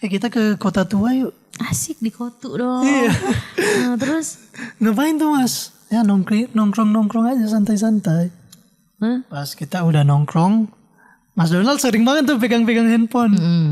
eh 0.00 0.08
kita 0.08 0.28
ke 0.28 0.56
kota 0.56 0.84
tua 0.84 1.12
yuk. 1.14 1.32
Asik 1.58 1.98
di 1.98 2.08
kotu 2.08 2.54
dong. 2.54 2.86
Iya. 2.86 3.10
Nah, 3.78 3.94
terus 3.94 4.38
Ngapain 4.82 5.14
tuh 5.16 5.30
Mas? 5.32 5.70
Ya 5.88 6.02
nongkrong 6.02 6.50
nongkrong 6.52 6.90
nongkrong 6.90 7.26
aja 7.30 7.46
santai-santai. 7.48 8.28
Hah? 8.98 9.22
Pas 9.30 9.54
kita 9.54 9.86
udah 9.86 10.02
nongkrong, 10.02 10.66
Mas 11.32 11.54
Donald 11.54 11.78
sering 11.78 12.02
banget 12.02 12.26
tuh 12.26 12.36
pegang-pegang 12.42 12.90
handphone. 12.90 13.34
Hmm. 13.38 13.70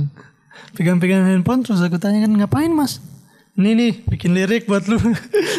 Pegang-pegang 0.72 1.26
handphone 1.26 1.66
terus 1.66 1.82
aku 1.82 1.98
tanya 1.98 2.24
kan 2.24 2.32
ngapain 2.32 2.70
Mas? 2.70 3.02
Ini 3.56 3.70
nih 3.72 3.92
bikin 4.06 4.36
lirik 4.36 4.68
buat 4.68 4.86
lu. 4.86 4.96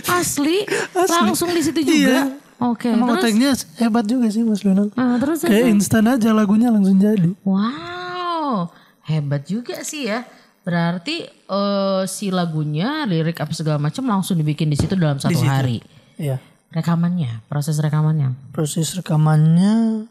Asli, 0.08 0.64
Asli. 0.96 1.12
langsung 1.12 1.50
di 1.52 1.62
situ 1.62 1.82
juga. 1.84 1.94
Iya. 1.98 2.22
Oke, 2.58 2.90
Emang 2.90 3.14
terus 3.14 3.22
otaknya 3.22 3.50
hebat 3.78 4.06
juga 4.10 4.28
sih 4.34 4.42
Mas 4.42 4.66
Donald. 4.66 4.90
Nah, 4.98 5.22
terus 5.22 5.46
Kayak 5.46 5.78
instan 5.78 6.10
aja 6.10 6.34
lagunya 6.34 6.74
langsung 6.74 6.98
jadi. 6.98 7.30
wow, 7.46 8.66
hebat 9.06 9.46
juga 9.46 9.86
sih 9.86 10.10
ya. 10.10 10.26
Berarti 10.66 11.30
eh, 11.30 12.02
si 12.10 12.34
lagunya, 12.34 13.06
lirik 13.06 13.38
apa 13.40 13.54
segala 13.54 13.78
macam 13.78 14.04
langsung 14.10 14.36
dibikin 14.36 14.68
di 14.68 14.76
situ 14.76 14.98
dalam 14.98 15.22
satu 15.22 15.38
situ. 15.38 15.46
hari. 15.48 15.78
Iya. 16.18 16.42
Rekamannya, 16.74 17.46
proses 17.48 17.78
rekamannya. 17.80 18.34
Proses 18.52 18.92
rekamannya 18.98 20.04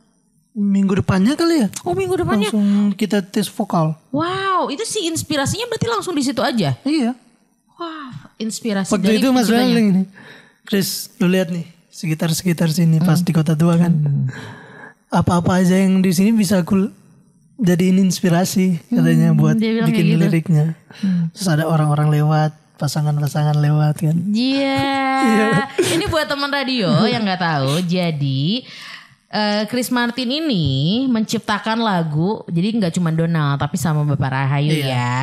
minggu 0.57 1.05
depannya 1.05 1.37
kali 1.37 1.67
ya. 1.67 1.69
Oh 1.85 1.93
minggu 1.93 2.17
depannya. 2.17 2.49
Langsung 2.49 2.95
kita 2.97 3.21
tes 3.21 3.51
vokal. 3.53 3.93
Wow, 4.15 4.73
itu 4.73 4.87
sih 4.89 5.05
inspirasinya 5.11 5.69
berarti 5.69 5.87
langsung 5.91 6.17
di 6.17 6.25
situ 6.25 6.41
aja. 6.41 6.73
Iya. 6.87 7.13
Wah, 7.77 8.33
inspirasi 8.41 8.89
Waktu 8.89 9.05
dari 9.05 9.19
itu 9.21 9.29
Mas. 9.35 9.51
Donald 9.53 9.77
ini. 9.77 10.05
Chris, 10.65 11.13
lu 11.21 11.29
lihat 11.29 11.53
nih 11.53 11.76
sekitar-sekitar 11.97 12.69
sini 12.69 13.01
pas 13.01 13.17
Hmm. 13.17 13.25
di 13.25 13.33
kota 13.33 13.57
tua 13.57 13.81
kan. 13.81 13.93
Apa-apa 15.09 15.59
aja 15.59 15.77
yang 15.77 15.99
di 15.99 16.13
sini 16.13 16.31
bisa 16.31 16.61
aku 16.61 16.93
jadiin 17.57 17.97
inspirasi 17.99 18.85
katanya 18.87 19.33
buat 19.33 19.57
Hmm, 19.57 19.65
bilang 19.65 19.89
bikin 19.89 20.05
gitu. 20.05 20.13
Hmm. 20.13 20.23
liriknya. 20.23 20.65
Terus 21.33 21.49
ada 21.49 21.65
orang-orang 21.65 22.13
lewat, 22.13 22.53
pasangan-pasangan 22.77 23.57
lewat 23.57 23.97
kan. 24.03 24.17
Iya. 24.37 24.77
Ini 25.73 26.05
buat 26.07 26.29
teman 26.29 26.53
radio 26.53 26.93
yang 27.07 27.25
nggak 27.25 27.41
tahu. 27.41 27.81
Jadi 27.83 28.69
eh, 29.27 29.65
Chris 29.67 29.91
Martin 29.91 30.31
ini 30.31 30.67
menciptakan 31.07 31.83
lagu. 31.83 32.47
Jadi 32.47 32.79
nggak 32.79 32.95
cuma 32.95 33.11
Donald, 33.11 33.59
tapi 33.59 33.75
sama 33.77 34.07
Bapak 34.07 34.31
Rahayu 34.31 34.73
Iya. 34.73 34.87
ya. 34.87 35.19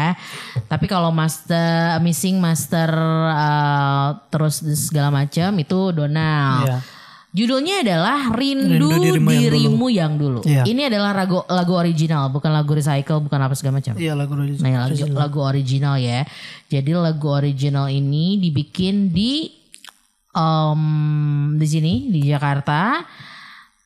Tapi 0.67 0.85
kalau 0.85 1.09
master 1.09 1.99
missing 1.99 2.37
master 2.37 2.89
eh, 3.31 4.07
terus 4.27 4.59
segala 4.77 5.09
macam 5.11 5.49
itu 5.55 5.79
Donald. 5.91 6.67
Iya. 6.67 6.77
Judulnya 7.33 7.81
adalah 7.81 8.29
Rindu, 8.29 8.93
Rindu 8.93 9.09
Dirimu 9.17 9.31
Yang 9.33 9.41
Dirimu 9.49 9.87
Yang 9.89 10.13
Dulu. 10.21 10.39
Iya. 10.45 10.63
Ini 10.69 10.81
adalah 10.85 11.17
lagu 11.17 11.41
lagu 11.49 11.73
original, 11.73 12.29
bukan 12.29 12.53
lagu 12.53 12.77
recycle, 12.77 13.25
bukan 13.25 13.39
apa 13.41 13.57
segala 13.57 13.81
macam. 13.81 13.97
Iya 13.97 14.13
lagu 14.13 14.37
original. 14.37 14.69
Nah, 14.69 14.85
lagu, 14.85 15.05
lagu 15.17 15.39
original 15.41 15.95
ya. 15.97 16.21
Jadi 16.69 16.93
lagu 16.93 17.27
original 17.33 17.89
ini 17.89 18.37
dibikin 18.37 19.09
di 19.09 19.49
em, 20.29 20.81
di 21.57 21.65
sini 21.65 21.93
di 22.13 22.21
Jakarta. 22.29 23.01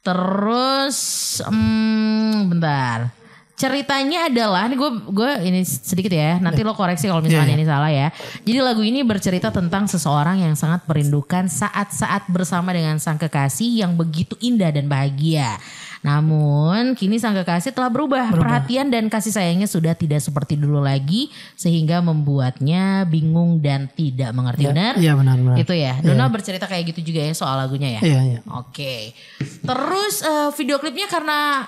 Terus 0.07 0.97
em, 1.43 2.47
bentar. 2.47 3.11
Ceritanya 3.57 4.29
adalah 4.29 4.69
ini 4.69 4.77
gue 4.77 4.91
gue 5.11 5.31
ini 5.49 5.65
sedikit 5.65 6.13
ya. 6.13 6.37
Nanti 6.37 6.61
lo 6.61 6.77
koreksi 6.77 7.09
kalau 7.09 7.25
misalnya 7.25 7.51
Iya, 7.51 7.57
ini 7.57 7.65
salah 7.65 7.91
ya. 7.91 8.07
Jadi 8.45 8.59
lagu 8.61 8.85
ini 8.85 9.01
bercerita 9.03 9.49
tentang 9.49 9.89
seseorang 9.89 10.45
yang 10.45 10.53
sangat 10.53 10.85
merindukan 10.85 11.49
saat-saat 11.49 12.29
bersama 12.29 12.71
dengan 12.71 13.01
sang 13.01 13.17
kekasih 13.17 13.81
yang 13.83 13.97
begitu 13.97 14.37
indah 14.39 14.69
dan 14.71 14.85
bahagia. 14.85 15.57
Namun 16.05 16.93
kini 16.93 17.17
sang 17.17 17.33
kekasih 17.33 17.73
telah 17.73 17.89
berubah. 17.89 18.29
Perhatian 18.33 18.93
dan 18.93 19.09
kasih 19.09 19.33
sayangnya 19.33 19.65
sudah 19.65 19.97
tidak 19.97 20.21
seperti 20.21 20.57
dulu 20.57 20.81
lagi 20.81 21.29
sehingga 21.57 22.01
membuatnya 22.01 23.05
bingung 23.05 23.61
dan 23.61 23.89
tidak 23.91 24.33
mengerti 24.33 24.69
benar. 24.69 24.93
Iya 24.97 25.13
benar-benar. 25.17 25.57
Itu 25.57 25.73
ya. 25.73 25.97
Donald 26.01 26.31
bercerita 26.33 26.69
kayak 26.69 26.93
gitu 26.93 27.13
juga 27.13 27.25
ya 27.25 27.33
soal 27.33 27.57
lagunya 27.57 27.97
ya. 27.97 28.01
Iya 28.05 28.21
iya. 28.35 28.39
Oke. 28.53 29.13
Terus 29.41 30.21
eh, 30.21 30.49
video 30.53 30.77
klipnya 30.77 31.09
karena 31.09 31.65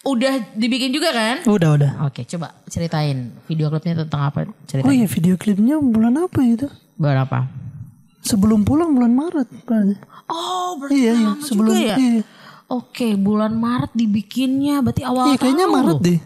udah 0.00 0.56
dibikin 0.56 0.92
juga 0.92 1.12
kan? 1.12 1.44
Udah 1.44 1.76
udah. 1.76 1.90
Oke, 2.08 2.24
coba 2.24 2.56
ceritain 2.68 3.36
video 3.44 3.68
klipnya 3.68 4.04
tentang 4.04 4.32
apa? 4.32 4.48
Oh 4.48 4.54
Ceritain. 4.64 4.96
iya 4.96 5.06
video 5.08 5.34
klipnya 5.36 5.76
bulan 5.76 6.16
apa 6.16 6.40
itu? 6.40 6.68
Berapa? 6.96 7.48
Sebelum 8.20 8.64
pulang 8.64 8.92
bulan 8.92 9.12
Maret 9.12 9.48
berarti. 9.64 9.96
Oh, 10.30 10.76
berarti 10.78 10.94
Iya 10.94 11.12
iya 11.16 11.30
sebelum 11.42 11.72
juga 11.72 11.84
ya? 11.84 11.96
iya. 11.96 12.22
Oke, 12.70 13.14
bulan 13.14 13.52
Maret 13.52 13.90
dibikinnya 13.92 14.78
berarti 14.78 15.02
awal 15.02 15.26
Iya 15.26 15.36
kayaknya 15.36 15.66
tahun. 15.66 15.74
Maret 15.76 15.98
deh 16.00 16.20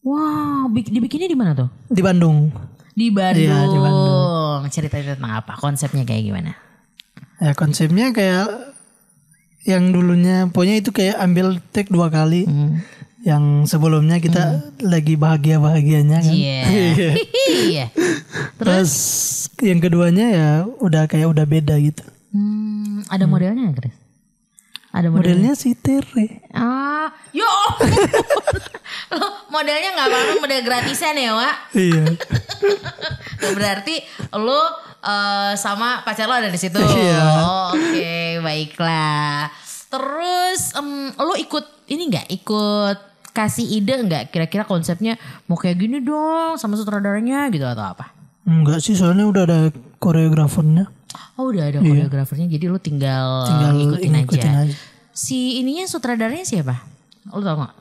Wow, 0.00 0.66
bik- 0.68 0.88
dibikinnya 0.88 1.26
di 1.26 1.36
mana 1.36 1.52
tuh? 1.54 1.68
di 1.86 2.00
Bandung. 2.00 2.48
Di 2.90 3.06
Bandung. 3.08 3.44
Iya, 3.44 3.58
di 3.66 3.78
Bandung. 3.78 4.60
Ceritain 4.66 5.06
tentang 5.06 5.32
apa? 5.36 5.54
Konsepnya 5.56 6.02
kayak 6.02 6.22
gimana? 6.24 6.52
Ya 7.36 7.52
konsepnya 7.52 8.10
kayak 8.10 8.48
yang 9.62 9.88
dulunya 9.90 10.48
pokoknya 10.48 10.80
itu 10.80 10.90
kayak 10.90 11.16
ambil 11.16 11.60
take 11.70 11.88
dua 11.88 12.08
kali. 12.08 12.44
Hmm. 12.44 12.80
yang 13.20 13.68
sebelumnya 13.68 14.16
kita 14.16 14.42
lagi 14.80 15.12
bahagia 15.12 15.60
bahagianya 15.60 16.24
kan. 16.24 16.32
Iya. 16.32 16.60
Iya. 17.68 17.86
Terus 18.56 18.92
yang 19.60 19.76
keduanya 19.78 20.26
ya 20.26 20.48
udah 20.64 21.04
kayak 21.04 21.28
udah 21.28 21.44
beda 21.44 21.76
gitu. 21.76 22.00
Hmm, 22.32 23.04
ada 23.06 23.28
modelnya 23.28 23.68
nggak, 23.68 23.76
Chris? 23.76 23.96
Ada 24.90 25.06
model. 25.06 25.22
Modelnya 25.22 25.52
si 25.54 25.78
Tere. 25.78 26.42
Ah, 26.50 27.14
yo. 27.30 27.46
Lo 29.14 29.26
modelnya 29.54 29.94
nggak 29.94 30.06
apa-apa 30.10 30.32
model 30.42 30.60
gratisan 30.66 31.14
ya, 31.14 31.30
Wak? 31.38 31.54
iya. 31.78 32.04
Berarti 33.56 34.02
lo 34.34 34.60
eh, 34.98 35.52
sama 35.54 36.02
pacar 36.02 36.26
lo 36.26 36.34
ada 36.34 36.50
di 36.50 36.58
situ. 36.58 36.82
Iya. 36.82 37.22
Oh, 37.22 37.70
Oke, 37.70 38.42
baiklah. 38.42 39.46
Terus 39.90 40.74
em, 40.74 41.14
lo 41.14 41.34
ikut 41.38 41.86
ini 41.86 42.10
nggak? 42.10 42.26
Ikut 42.42 42.98
kasih 43.30 43.66
ide 43.66 43.94
nggak? 43.94 44.34
Kira-kira 44.34 44.66
konsepnya 44.66 45.14
mau 45.46 45.54
kayak 45.54 45.78
gini 45.78 46.02
dong 46.02 46.58
sama 46.58 46.74
sutradaranya 46.74 47.46
gitu 47.54 47.62
atau 47.62 47.94
apa? 47.94 48.10
Enggak 48.42 48.82
sih 48.82 48.98
soalnya 48.98 49.26
udah 49.30 49.42
ada 49.46 49.58
koreografernya. 50.02 50.90
Oh 51.38 51.50
udah 51.50 51.72
ada 51.72 51.78
koreografernya 51.80 52.46
jadi 52.46 52.68
lo 52.68 52.78
tinggal, 52.78 53.44
Iya. 53.44 53.48
Tinggal 53.48 53.70
ngikutin, 53.74 54.10
ngikutin 54.12 54.52
aja. 54.52 54.62
aja. 54.68 54.76
Si 55.10 55.58
ininya 55.58 55.84
sutradaranya 55.88 56.46
siapa? 56.46 56.84
Lo 57.32 57.42
tau 57.42 57.66
gak? 57.66 57.74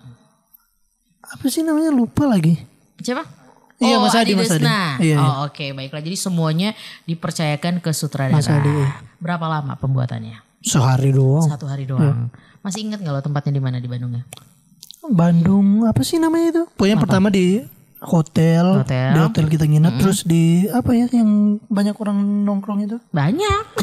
Apa 1.30 1.46
sih 1.52 1.62
namanya 1.62 1.94
lupa 1.94 2.26
lagi. 2.26 2.58
Siapa? 3.00 3.22
Iya, 3.80 3.96
oh, 3.96 4.04
Mas 4.04 4.15
Adi, 4.18 4.36
Mas 4.36 4.52
Adi. 4.52 4.60
Desna. 4.60 5.00
Iya, 5.00 5.18
oh 5.20 5.24
iya. 5.24 5.36
oke 5.48 5.65
baiklah. 5.72 6.04
Jadi 6.04 6.18
semuanya 6.20 6.70
dipercayakan 7.08 7.80
ke 7.80 7.96
sutradara. 7.96 8.36
Mas 8.36 8.52
Adi, 8.52 8.68
iya. 8.68 9.00
Berapa 9.24 9.48
lama 9.48 9.80
pembuatannya? 9.80 10.44
Sehari 10.60 11.15
doang. 11.15 11.48
Satu 11.48 11.63
hari 11.72 11.88
doang. 11.88 12.28
Masih 12.60 12.84
ingat 12.84 13.00
nggak 13.00 13.15
lo 13.15 13.22
tempatnya 13.24 13.56
di 13.56 13.63
mana 13.63 13.80
di 13.80 13.88
Bandung 13.88 14.12
ya? 14.12 14.24
Bandung 15.08 15.88
apa 15.88 16.04
sih 16.04 16.20
namanya 16.20 16.48
itu? 16.60 16.63
Pokoknya 16.76 16.98
pertama 17.00 17.32
di 17.32 17.63
hotel, 18.00 18.84
Hotel. 18.84 19.12
di 19.12 19.20
hotel 19.20 19.46
kita 19.48 19.66
nginep 19.68 19.94
terus 20.00 20.24
di 20.24 20.68
apa 20.72 20.92
ya 20.92 21.06
yang 21.12 21.60
banyak 21.68 21.96
orang 21.96 22.18
nongkrong 22.44 22.88
itu? 22.88 22.98
Banyak. 23.12 23.66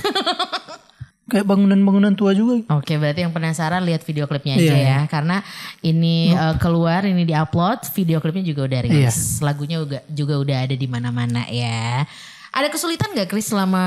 Kayak 1.26 1.42
bangunan-bangunan 1.42 2.14
tua 2.14 2.30
juga. 2.38 2.62
Oke, 2.70 2.94
berarti 3.02 3.26
yang 3.26 3.34
penasaran 3.34 3.82
lihat 3.82 4.06
video 4.06 4.30
klipnya 4.30 4.54
aja 4.54 4.62
Iya, 4.62 4.78
ya, 4.78 4.98
karena 5.10 5.42
ini 5.82 6.30
eh, 6.30 6.54
keluar, 6.62 7.02
ini 7.02 7.26
diupload, 7.26 7.82
video 7.90 8.22
klipnya 8.22 8.46
juga 8.46 8.70
udah 8.70 8.78
Iya. 8.78 9.10
rilis, 9.10 9.42
lagunya 9.42 9.82
juga 9.82 9.98
juga 10.06 10.34
udah 10.38 10.56
ada 10.70 10.74
di 10.78 10.86
mana-mana 10.86 11.42
ya. 11.50 12.06
Ada 12.54 12.70
kesulitan 12.70 13.10
nggak 13.10 13.26
Chris 13.26 13.50
selama 13.50 13.82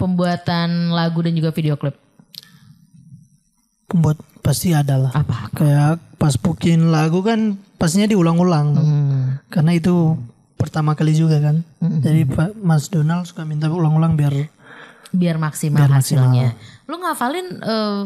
pembuatan 0.00 0.88
lagu 0.90 1.20
dan 1.20 1.36
juga 1.36 1.52
video 1.52 1.76
klip? 1.76 1.94
Pembuat 3.84 4.16
pasti 4.40 4.72
ada 4.72 4.96
lah. 4.96 5.12
Apa? 5.12 5.52
Kayak 5.52 6.00
pas 6.16 6.34
bikin 6.34 6.88
lagu 6.88 7.20
kan 7.20 7.60
pastinya 7.80 8.04
diulang-ulang. 8.04 8.68
Hmm. 8.76 9.24
Karena 9.48 9.72
itu 9.72 10.20
pertama 10.60 10.92
kali 10.92 11.16
juga 11.16 11.40
kan. 11.40 11.64
Jadi 11.80 12.28
Pak 12.28 12.60
Mas 12.60 12.92
Donald 12.92 13.24
suka 13.24 13.48
minta 13.48 13.72
ulang-ulang 13.72 14.20
biar 14.20 14.36
Biar 15.10 15.40
maksimal 15.40 15.88
Biar 15.88 15.90
maksimal. 15.90 16.28
hasilnya. 16.30 16.48
Lu 16.86 17.00
ngafalin 17.00 17.46
eh, 17.58 18.00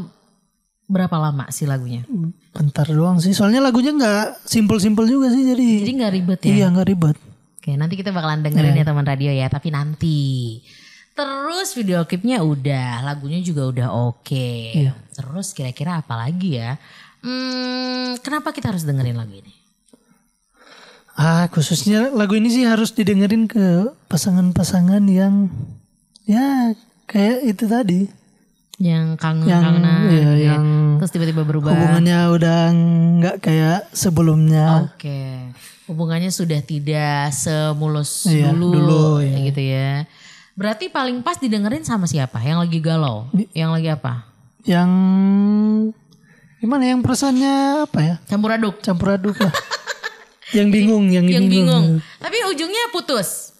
berapa 0.87 1.16
lama 1.18 1.50
sih 1.50 1.66
lagunya? 1.66 2.06
bentar 2.54 2.87
doang 2.87 3.18
sih. 3.18 3.34
Soalnya 3.34 3.58
lagunya 3.58 3.90
nggak 3.90 4.46
simpel-simpel 4.46 5.10
juga 5.10 5.26
sih 5.34 5.42
jadi. 5.42 5.70
Jadi 5.82 5.92
nggak 5.98 6.12
ribet 6.14 6.40
ya? 6.46 6.48
Iya 6.54 6.66
nggak 6.70 6.87
ribet. 6.87 7.16
Oke, 7.58 7.74
nanti 7.74 7.98
kita 7.98 8.14
bakalan 8.14 8.44
dengerin 8.46 8.78
ya 8.78 8.84
teman 8.87 9.02
radio 9.08 9.32
ya, 9.34 9.50
tapi 9.50 9.74
nanti. 9.74 10.20
Terus 11.16 11.72
video 11.74 12.04
klipnya 12.04 12.44
udah, 12.44 13.02
lagunya 13.02 13.40
juga 13.42 13.66
udah 13.66 13.88
oke. 13.90 14.50
Iya. 14.87 14.92
Terus 15.16 15.50
kira-kira 15.56 15.98
apa 15.98 16.14
lagi 16.14 16.60
ya? 16.60 16.78
Hmm, 17.24 18.20
kenapa 18.20 18.52
kita 18.52 18.70
harus 18.70 18.84
dengerin 18.84 19.16
lagu 19.16 19.32
ini? 19.34 19.63
Ah 21.14 21.46
khususnya 21.46 22.11
lagu 22.11 22.35
ini 22.35 22.50
sih 22.50 22.66
harus 22.66 22.90
didengerin 22.90 23.46
ke 23.46 23.87
pasangan-pasangan 24.11 25.03
yang 25.07 25.46
ya 26.27 26.74
kayak 27.07 27.46
itu 27.46 27.64
tadi. 27.70 28.00
Yang 28.83 29.22
kangen 29.22 29.46
Yang 29.46 29.62
kangenan, 29.62 30.00
iya, 30.11 30.18
ya. 30.18 30.33
yang 30.50 30.64
terus 30.98 31.14
tiba-tiba 31.14 31.46
berubah. 31.46 31.70
hubungannya 31.70 32.18
udah 32.35 32.59
nggak 33.22 33.37
kayak 33.38 33.87
sebelumnya. 33.94 34.90
Oke, 34.90 35.55
hubungannya 35.87 36.35
sudah 36.35 36.59
tidak 36.59 37.31
semulus 37.31 38.27
Iya, 38.27 38.50
dulu, 38.50 38.74
dulu, 38.74 39.07
iya. 39.22 39.37
gitu 39.46 39.62
ya. 39.62 39.90
Berarti 40.59 40.90
paling 40.90 41.22
pas 41.22 41.38
didengerin 41.38 41.87
sama 41.87 42.11
siapa? 42.11 42.42
Yang 42.42 42.59
lagi 42.66 42.79
galau? 42.83 43.31
Yang 43.55 43.70
lagi 43.70 43.88
apa? 43.94 44.12
Yang 44.66 44.90
gimana 46.59 46.83
yang 46.90 46.98
perasaannya 46.98 47.55
apa 47.87 47.98
ya? 48.03 48.14
Campur 48.27 48.50
aduk. 48.50 48.83
Campur 48.83 49.14
aduk 49.14 49.38
lah. 49.38 49.55
yang 50.54 50.70
bingung, 50.70 51.10
yang, 51.10 51.26
yang 51.26 51.44
bingung. 51.46 52.00
bingung. 52.00 52.06
Tapi 52.18 52.38
ujungnya 52.48 52.88
putus. 52.90 53.52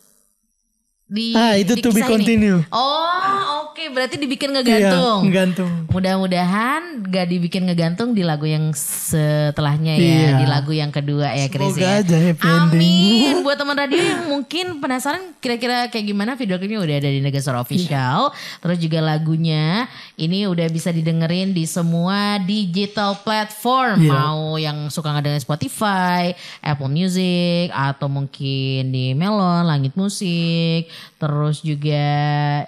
Di, 1.05 1.37
Ah, 1.37 1.55
itu 1.55 1.77
di 1.77 1.83
to 1.85 1.93
be 1.93 2.01
kisah 2.01 2.09
ini. 2.09 2.13
continue. 2.17 2.59
Oh, 2.73 3.54
oke. 3.75 3.91
Berarti 3.91 4.15
dibikin 4.17 4.55
Iya, 4.55 4.63
ngegantung. 4.63 5.21
gantung. 5.35 5.71
Mudah-mudahan 5.91 7.03
gak 7.11 7.27
dibikin 7.27 7.67
ngegantung 7.67 8.15
di 8.15 8.23
lagu 8.23 8.47
yang 8.47 8.71
setelahnya 8.71 9.99
ya, 9.99 10.07
Iya. 10.07 10.31
di 10.39 10.47
lagu 10.47 10.71
yang 10.71 10.95
kedua 10.95 11.35
ya, 11.35 11.51
Chris 11.51 11.75
Semoga 11.75 11.83
ya. 11.83 11.99
aja 12.07 12.17
happy. 12.23 12.47
Amin. 12.47 13.35
Buat 13.43 13.59
teman 13.59 13.75
radio 13.75 13.99
yang 13.99 14.31
mungkin 14.31 14.79
penasaran 14.79 15.35
kira-kira 15.43 15.91
kayak 15.91 16.07
gimana 16.07 16.39
video 16.39 16.55
klipnya 16.55 16.79
udah 16.79 16.97
ada 17.03 17.11
di 17.11 17.19
Negasora 17.19 17.59
Official. 17.59 18.31
Terus 18.63 18.79
juga 18.79 19.03
lagunya 19.03 19.91
ini 20.15 20.47
udah 20.47 20.71
bisa 20.71 20.95
didengerin 20.95 21.51
di 21.51 21.67
semua 21.67 22.39
digital 22.39 23.19
platform. 23.27 24.07
Iya. 24.07 24.13
Mau 24.15 24.55
yang 24.55 24.87
suka 24.87 25.11
ngedengerin 25.11 25.43
Spotify, 25.43 26.31
Apple 26.63 26.87
Music 26.89 27.75
atau 27.75 28.07
mungkin 28.07 28.95
di 28.95 29.19
Melon, 29.19 29.67
Langit 29.67 29.99
Musik, 29.99 30.87
terus 31.19 31.59
juga 31.59 32.07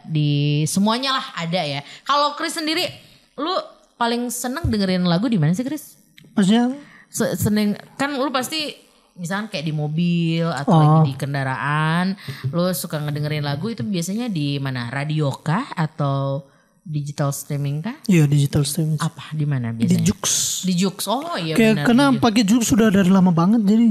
di 0.03 0.65
semuanya 0.99 1.11
lah 1.13 1.27
ada 1.37 1.61
ya. 1.63 1.81
Kalau 2.03 2.33
Chris 2.33 2.55
sendiri 2.55 2.89
lu 3.37 3.53
paling 3.95 4.29
seneng 4.29 4.65
dengerin 4.65 5.05
lagu 5.05 5.27
di 5.27 5.37
mana 5.37 5.53
sih 5.53 5.61
Chris? 5.63 6.01
Maksudnya 6.33 6.73
Se- 7.07 7.37
seneng 7.39 7.77
kan 7.95 8.13
lu 8.13 8.29
pasti 8.29 8.73
misalnya 9.15 9.49
kayak 9.49 9.63
di 9.63 9.73
mobil 9.73 10.45
atau 10.45 10.73
Oh. 10.73 10.81
lagi 10.99 11.01
di 11.07 11.15
kendaraan 11.17 12.17
lu 12.47 12.69
suka 12.71 12.97
ngedengerin 12.99 13.41
lagu 13.41 13.69
itu 13.69 13.81
biasanya 13.81 14.27
di 14.27 14.57
mana 14.57 14.89
radio 14.89 15.31
kah 15.33 15.69
atau 15.71 16.45
digital 16.83 17.31
streaming 17.31 17.81
kah 17.81 17.97
iya 18.05 18.25
digital 18.25 18.61
streaming. 18.63 18.97
apa 18.99 19.33
di 19.33 19.45
mana 19.45 19.71
Di 19.71 19.85
biasanya 19.85 20.05
Jux. 20.05 20.25
di 20.63 20.75
Jux 20.75 20.97
oh 21.07 21.37
iya 21.37 21.55
Kayak 21.55 21.73
benar 21.75 21.87
karena 21.87 22.05
di 22.11 22.19
pakai 22.19 22.43
Jux 22.43 22.63
sudah 22.65 22.89
dari 22.91 23.09
lama 23.09 23.31
banget 23.31 23.61
jadi 23.63 23.89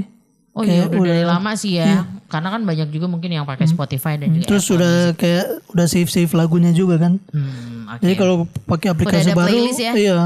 oh 0.52 0.62
iya 0.62 0.86
kayak 0.86 0.94
udah 0.94 1.02
dari 1.04 1.20
udah- 1.20 1.32
lama 1.32 1.52
sih 1.56 1.74
ya 1.76 2.06
karena 2.26 2.50
kan 2.50 2.62
banyak 2.62 2.90
juga 2.90 3.06
mungkin 3.06 3.30
yang 3.30 3.44
pakai 3.44 3.66
Spotify 3.66 4.16
dan 4.16 4.32
juga 4.32 4.46
terus 4.46 4.64
sudah 4.64 5.14
kayak 5.14 5.46
udah 5.70 5.86
save 5.86 6.08
save 6.08 6.32
lagunya 6.32 6.70
juga 6.70 6.98
kan. 6.98 7.22
hmm, 7.22 7.92
oke 7.92 8.02
Jadi 8.02 8.14
kalau 8.16 8.36
pakai 8.66 8.88
aplikasi 8.90 9.30
ada 9.30 9.38
baru, 9.38 9.58
ya? 9.70 9.94
iya. 9.94 10.20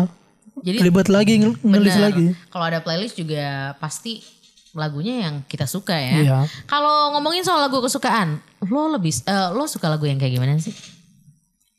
jadi 0.57 0.77
Ribet 0.81 1.07
lagi 1.07 1.33
ngel- 1.37 1.59
ngelis 1.61 1.93
benar. 1.93 2.05
lagi. 2.05 2.25
kalau 2.47 2.65
ada 2.65 2.79
playlist 2.79 3.15
juga 3.15 3.43
pasti 3.75 4.23
lagunya 4.71 5.25
yang 5.25 5.41
kita 5.43 5.65
suka 5.65 5.91
ya 5.93 6.13
Iya. 6.15 6.37
Kalau 6.65 7.11
ngomongin 7.11 7.41
soal 7.41 7.59
lagu 7.59 7.79
kesukaan, 7.79 8.37
lo 8.63 8.87
lebih 8.89 9.11
eh, 9.19 9.49
lo 9.49 9.65
suka 9.65 9.87
lagu 9.87 10.05
yang 10.05 10.15
kayak 10.15 10.29
gimana 10.31 10.55
sih? 10.57 10.71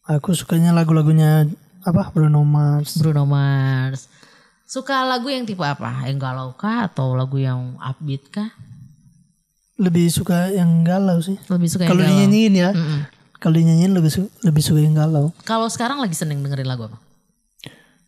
Aku 0.05 0.35
sukanya 0.35 0.73
lagu-lagunya 0.73 1.47
apa 1.81 2.11
Bruno 2.11 2.43
Mars. 2.43 2.99
Bruno 2.99 3.23
Mars. 3.25 4.11
Suka 4.67 5.03
lagu 5.03 5.27
yang 5.27 5.43
tipe 5.43 5.63
apa? 5.63 6.03
Yang 6.05 6.19
galau 6.21 6.51
kah 6.53 6.87
atau 6.87 7.15
lagu 7.15 7.39
yang 7.39 7.79
upbeat 7.79 8.27
kah? 8.29 8.51
Lebih 9.81 10.07
suka 10.09 10.53
yang 10.53 10.85
galau 10.85 11.19
sih. 11.19 11.41
Lebih 11.49 11.67
suka 11.67 11.83
yang 11.83 11.91
Kalau 11.91 12.03
galau. 12.03 12.13
dinyanyiin 12.13 12.53
ya, 12.55 12.71
Mm-mm. 12.71 13.01
kalau 13.35 13.55
dinyanyiin 13.55 13.91
lebih 13.91 14.11
su- 14.11 14.33
lebih 14.41 14.61
suka 14.61 14.79
yang 14.79 14.93
galau. 14.93 15.33
Kalau 15.43 15.67
sekarang 15.67 15.99
lagi 15.99 16.13
seneng 16.13 16.41
dengerin 16.41 16.69
lagu 16.69 16.85
apa? 16.85 17.01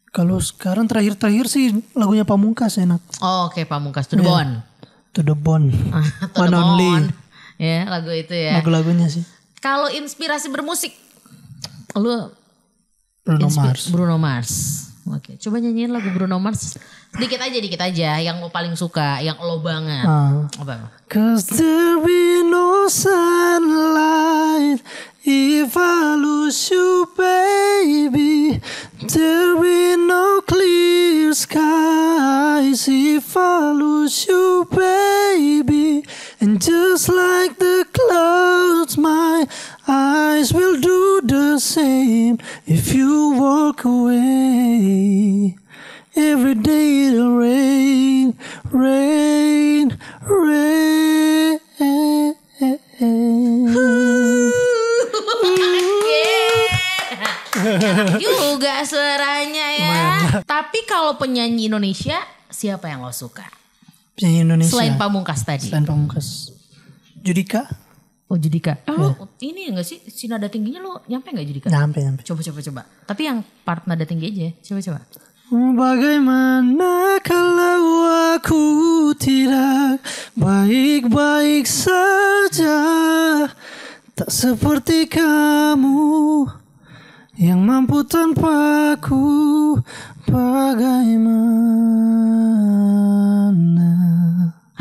Kalau 0.08 0.36
sekarang 0.36 0.84
terakhir-terakhir 0.84 1.48
sih 1.48 1.64
lagunya 1.92 2.22
Pamungkas 2.22 2.76
enak. 2.76 3.00
Oh, 3.18 3.48
oke 3.48 3.64
Pamungkas 3.64 4.04
To 4.06 4.14
The 4.14 4.20
Iya. 4.20 4.28
Bone. 4.28 4.52
To 5.10 5.20
the 5.22 5.32
Bone. 5.34 5.66
To 6.36 6.38
One 6.38 6.50
The 6.50 6.58
Only. 6.58 6.88
Bone. 6.90 7.06
Ya, 7.56 7.88
lagu 7.88 8.10
itu 8.10 8.32
ya. 8.32 8.60
Lagu-lagunya 8.60 9.08
sih. 9.08 9.24
Kalau 9.56 9.88
inspirasi 9.88 10.50
bermusik, 10.50 10.92
lu 11.94 12.28
Bruno 13.22 13.48
Mars. 13.48 13.88
Bruno 13.88 14.16
Mars. 14.18 14.52
Oke, 15.08 15.38
coba 15.38 15.56
nyanyiin 15.58 15.88
lagu 15.90 16.10
Bruno 16.10 16.36
Mars. 16.36 16.76
Dikit 17.12 17.40
aja, 17.44 17.58
dikit 17.60 17.82
aja. 17.82 18.10
Yang 18.24 18.36
lo 18.40 18.48
paling 18.48 18.72
suka, 18.72 19.20
yang 19.20 19.36
lo 19.36 19.60
banget. 19.60 20.08
Ah. 20.08 20.48
Apa? 20.56 20.88
Cause 21.12 21.44
there 21.52 22.00
be 22.00 22.40
no 22.48 22.88
sunlight 22.88 24.80
if 25.20 25.76
I 25.76 26.16
lose 26.16 26.72
you, 26.72 27.04
baby. 27.12 28.64
There 29.04 29.60
be 29.60 30.00
no 30.00 30.40
clear 30.48 31.36
skies 31.36 32.88
if 32.88 33.36
I 33.36 33.76
lose 33.76 34.24
you, 34.24 34.64
baby. 34.72 36.08
And 36.40 36.64
just 36.64 37.12
like 37.12 37.60
the 37.60 37.84
clouds, 37.92 38.96
my 38.96 39.44
eyes 39.86 40.52
will 40.56 40.80
do 40.80 41.20
the 41.28 41.60
same 41.60 42.40
if 42.64 42.96
you 42.96 43.36
walk 43.36 43.84
away. 43.84 45.60
Every 46.12 46.54
day 46.60 47.08
it 47.08 47.16
rain, 47.16 48.36
rain, 48.68 49.96
rain. 50.28 50.92
juga 58.20 58.84
suaranya 58.84 59.66
ya. 59.72 59.88
Mana? 59.88 60.44
Tapi 60.44 60.84
kalau 60.84 61.16
penyanyi 61.16 61.66
Indonesia 61.72 62.20
siapa 62.52 62.92
yang 62.92 63.02
lo 63.02 63.12
suka? 63.14 63.48
Penyanyi 64.18 64.40
Indonesia. 64.44 64.72
Selain 64.76 64.94
Pamungkas 65.00 65.40
tadi. 65.46 65.72
Selain 65.72 65.86
Pamungkas. 65.88 66.52
Judika. 67.22 67.64
Oh 68.28 68.36
Judika. 68.36 68.80
Ya. 68.84 68.92
Oh, 68.96 69.12
ya. 69.12 69.48
ini 69.48 69.68
enggak 69.68 69.86
sih 69.88 70.00
si 70.08 70.28
nada 70.28 70.48
tingginya 70.48 70.80
lo 70.80 71.00
nyampe 71.08 71.32
nggak 71.32 71.46
Judika? 71.48 71.66
Nyampe 71.72 72.04
nyampe. 72.04 72.22
Coba 72.24 72.40
coba 72.44 72.60
coba. 72.60 72.82
Tapi 73.08 73.22
yang 73.28 73.38
part 73.64 73.88
nada 73.88 74.04
tinggi 74.04 74.28
aja. 74.28 74.48
Coba 74.60 74.80
coba. 74.84 75.00
Bagaimana 75.52 77.20
kalau 77.20 78.08
aku 78.32 78.64
tidak 79.20 80.00
baik-baik 80.32 81.68
saja 81.68 82.80
Tak 84.16 84.32
seperti 84.32 85.04
kamu 85.04 86.48
yang 87.36 87.68
mampu 87.68 88.00
tanpa 88.00 88.96
aku 88.96 89.76
Bagaimana 90.24 91.52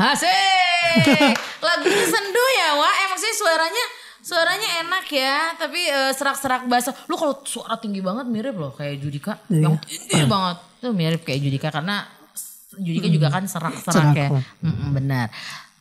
Asik. 0.00 1.36
Lagunya 1.60 2.06
sendu 2.08 2.44
ya, 2.56 2.80
Wak. 2.80 2.94
Emang 3.06 3.20
sih 3.20 3.32
suaranya 3.36 3.84
suaranya 4.32 4.68
enak 4.80 5.04
ya, 5.12 5.36
tapi 5.60 5.80
eh, 5.84 6.12
serak-serak 6.16 6.64
bahasa. 6.64 6.96
Lu 7.04 7.20
kalau 7.20 7.44
suara 7.44 7.76
tinggi 7.76 8.00
banget 8.00 8.24
mirip 8.24 8.56
loh 8.56 8.72
kayak 8.72 8.96
Judika. 8.96 9.36
Yang 9.52 9.84
tinggi 10.08 10.24
banget. 10.24 10.56
Tuh 10.80 10.92
mirip 10.96 11.20
kayak 11.20 11.40
Judika 11.44 11.68
karena 11.68 12.08
Judika 12.72 13.06
juga 13.12 13.28
kan 13.28 13.44
serak-serak 13.44 14.16
Serak, 14.16 14.16
ya. 14.16 14.28
Mm-mm, 14.64 14.96
benar. 14.96 15.28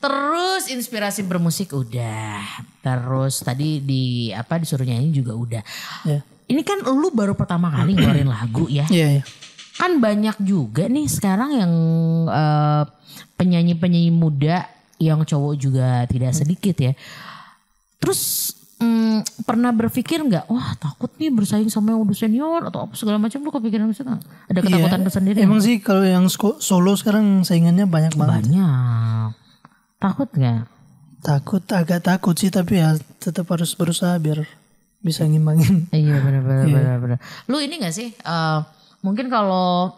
Terus 0.01 0.67
inspirasi 0.67 1.23
bermusik 1.23 1.71
udah. 1.71 2.43
Terus 2.83 3.39
tadi 3.39 3.79
di 3.79 4.03
apa 4.35 4.59
disuruh 4.59 4.83
nyanyi 4.83 5.15
juga 5.15 5.31
udah. 5.31 5.63
Ya. 6.03 6.19
Ini 6.51 6.61
kan 6.67 6.83
lu 6.83 7.07
baru 7.15 7.31
pertama 7.31 7.71
kali 7.71 7.95
ngeluarin 7.95 8.27
lagu 8.35 8.67
ya 8.67 8.83
Iya, 8.91 9.21
iya. 9.21 9.23
kan 9.79 10.03
banyak 10.03 10.35
juga 10.43 10.91
nih 10.91 11.07
sekarang 11.07 11.55
yang 11.55 11.73
eh, 12.27 12.83
penyanyi-penyanyi 13.39 14.11
muda 14.11 14.67
yang 14.99 15.23
cowok 15.23 15.53
juga 15.55 16.03
tidak 16.11 16.35
sedikit 16.35 16.75
ya. 16.75 16.91
Terus 18.01 18.51
mm, 18.77 19.45
pernah 19.45 19.69
berpikir 19.69 20.17
nggak, 20.19 20.49
wah 20.49 20.73
takut 20.75 21.13
nih 21.15 21.29
bersaing 21.29 21.69
sama 21.69 21.93
yang 21.93 22.01
udah 22.01 22.17
senior 22.17 22.61
atau 22.65 22.89
apa 22.89 22.97
segala 22.97 23.21
macam 23.21 23.39
lu 23.39 23.53
kepikiran 23.53 23.85
nggak? 23.87 24.21
Ada 24.49 24.59
ketakutan 24.59 24.99
Iya, 24.99 25.05
tersendiri? 25.05 25.37
Emang 25.39 25.61
sih 25.61 25.77
kalau 25.77 26.01
yang 26.01 26.25
solo 26.57 26.91
sekarang 26.97 27.45
saingannya 27.45 27.85
banyak 27.85 28.17
banget. 28.17 28.49
banyak. 28.49 29.29
Takut 29.97 30.29
nggak? 30.33 30.65
Takut, 31.21 31.61
agak 31.69 32.01
takut 32.01 32.33
sih 32.33 32.49
tapi 32.49 32.81
ya 32.81 32.97
tetap 33.21 33.45
harus 33.47 33.77
berusaha 33.77 34.17
biar 34.17 34.41
bisa 34.97 35.21
ngimbangin. 35.21 35.85
Iya 35.93 36.17
benar-benar 36.17 36.65
benar-benar. 36.65 37.17
Lu 37.45 37.61
ini 37.61 37.77
gak 37.77 37.93
sih? 37.93 38.09
eh, 38.09 38.59
mungkin 39.01 39.29
kalau 39.29 39.93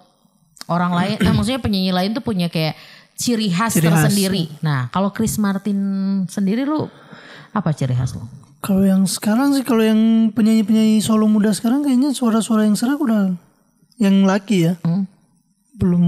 orang 0.67 0.91
lain, 0.91 1.15
eh, 1.19 1.31
maksudnya 1.31 1.63
penyanyi 1.63 1.91
lain 1.91 2.11
tuh 2.11 2.19
punya 2.19 2.47
kayak 2.47 2.75
ciri 3.15 3.47
khas 3.47 3.79
Ciri 3.79 3.87
khas. 3.87 4.11
tersendiri. 4.11 4.51
Nah 4.59 4.91
kalau 4.91 5.15
Chris 5.15 5.39
Martin 5.39 5.79
sendiri 6.27 6.67
lu 6.67 6.91
apa 7.53 7.69
ciri 7.71 7.93
khas 7.93 8.17
lu? 8.17 8.25
Kalau 8.63 8.81
yang 8.81 9.03
sekarang 9.05 9.53
sih 9.53 9.61
kalau 9.61 9.83
yang 9.83 10.31
penyanyi-penyanyi 10.31 11.03
solo 11.03 11.27
muda 11.27 11.51
sekarang 11.51 11.83
kayaknya 11.83 12.15
suara-suara 12.15 12.63
yang 12.65 12.79
serak 12.79 12.97
udah 12.97 13.35
yang 13.99 14.23
laki 14.23 14.71
ya. 14.71 14.73
Hmm? 14.81 15.05
Belum 15.73 16.03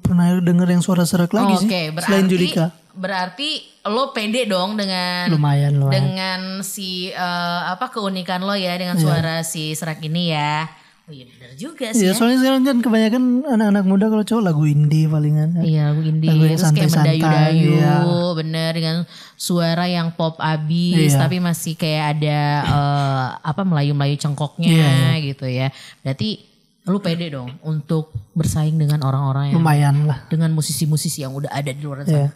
pernah 0.00 0.38
denger 0.38 0.68
yang 0.76 0.82
suara 0.84 1.02
serak 1.04 1.32
lagi 1.32 1.64
sih. 1.64 1.68
Oke, 1.68 1.82
berarti 1.92 2.06
Selain 2.08 2.26
Judika. 2.28 2.64
berarti 2.96 3.48
lo 3.84 4.16
pede 4.16 4.48
dong 4.48 4.72
dengan 4.80 5.28
Lumayan, 5.28 5.76
lumayan. 5.76 5.92
dengan 5.92 6.40
si 6.64 7.12
eh, 7.12 7.60
apa 7.68 7.92
keunikan 7.92 8.40
lo 8.40 8.56
ya 8.56 8.72
dengan 8.80 8.96
suara 8.96 9.44
si 9.44 9.76
serak 9.76 10.00
ini 10.00 10.32
ya. 10.32 10.64
Oh 11.06 11.14
iya 11.14 11.22
benar 11.30 11.54
juga 11.54 11.86
sih. 11.94 12.02
Iya, 12.02 12.18
soalnya 12.18 12.42
sekarang 12.42 12.62
kan 12.66 12.76
kebanyakan 12.82 13.22
anak-anak 13.46 13.84
muda 13.86 14.10
kalau 14.10 14.24
cowok 14.26 14.42
lagu 14.42 14.66
indie 14.66 15.06
palingan. 15.06 15.54
Iya 15.62 15.94
lagu 15.94 16.02
indie 16.02 16.26
Lagu 16.34 16.42
yang 16.44 16.58
santai-santai, 16.58 17.22
mendayu-dayu 17.22 17.72
iya. 17.78 17.94
bener 18.34 18.70
dengan 18.74 18.96
suara 19.38 19.86
yang 19.86 20.10
pop 20.10 20.34
abis 20.36 21.14
Iya. 21.14 21.22
tapi 21.22 21.38
masih 21.38 21.78
kayak 21.78 22.18
ada 22.18 22.38
eh, 22.66 23.26
apa 23.38 23.62
melayu-melayu 23.62 24.18
cengkoknya 24.18 24.66
Iya, 24.66 24.90
gitu 25.22 25.46
ya. 25.46 25.70
Berarti 26.02 26.42
lu 26.86 26.98
pede 26.98 27.30
dong 27.30 27.54
untuk 27.62 28.10
bersaing 28.34 28.74
dengan 28.74 29.02
orang-orang 29.02 29.54
yang 29.54 29.62
Lumayan 29.62 29.96
lah. 30.06 30.26
dengan 30.26 30.50
musisi-musisi 30.54 31.22
yang 31.22 31.34
udah 31.34 31.54
ada 31.54 31.70
di 31.70 31.82
luar 31.82 32.02
sana. 32.02 32.10
Iya. 32.18 32.30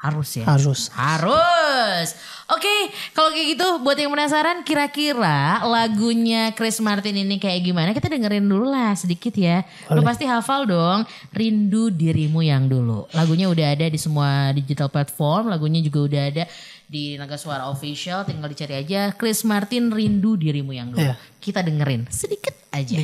Harus 0.00 0.40
ya. 0.40 0.48
Harus. 0.48 0.88
Harus. 0.96 2.16
Oke, 2.48 2.88
kalau 3.12 3.28
kayak 3.30 3.46
gitu 3.52 3.66
buat 3.84 4.00
yang 4.00 4.08
penasaran 4.08 4.64
kira-kira 4.64 5.60
lagunya 5.60 6.56
Chris 6.56 6.80
Martin 6.80 7.20
ini 7.20 7.36
kayak 7.36 7.60
gimana? 7.60 7.92
Kita 7.92 8.08
dengerin 8.08 8.48
dulu 8.48 8.72
lah 8.72 8.96
sedikit 8.96 9.36
ya. 9.36 9.60
Lu 9.92 10.00
pasti 10.00 10.24
hafal 10.24 10.64
dong 10.64 11.04
Rindu 11.36 11.92
Dirimu 11.92 12.40
Yang 12.40 12.80
Dulu. 12.80 13.12
Lagunya 13.12 13.52
udah 13.52 13.76
ada 13.76 13.86
di 13.92 14.00
semua 14.00 14.56
digital 14.56 14.88
platform, 14.88 15.52
lagunya 15.52 15.84
juga 15.84 16.00
udah 16.08 16.22
ada 16.32 16.44
di 16.90 17.14
Naga 17.20 17.36
Suara 17.36 17.68
Official, 17.68 18.24
tinggal 18.24 18.50
dicari 18.50 18.80
aja 18.80 19.12
Chris 19.14 19.44
Martin 19.44 19.92
Rindu 19.92 20.40
Dirimu 20.40 20.72
Yang 20.72 20.96
Dulu. 20.96 21.06
Iya. 21.06 21.14
Kita 21.44 21.60
dengerin 21.60 22.08
sedikit 22.08 22.56
aja 22.72 22.98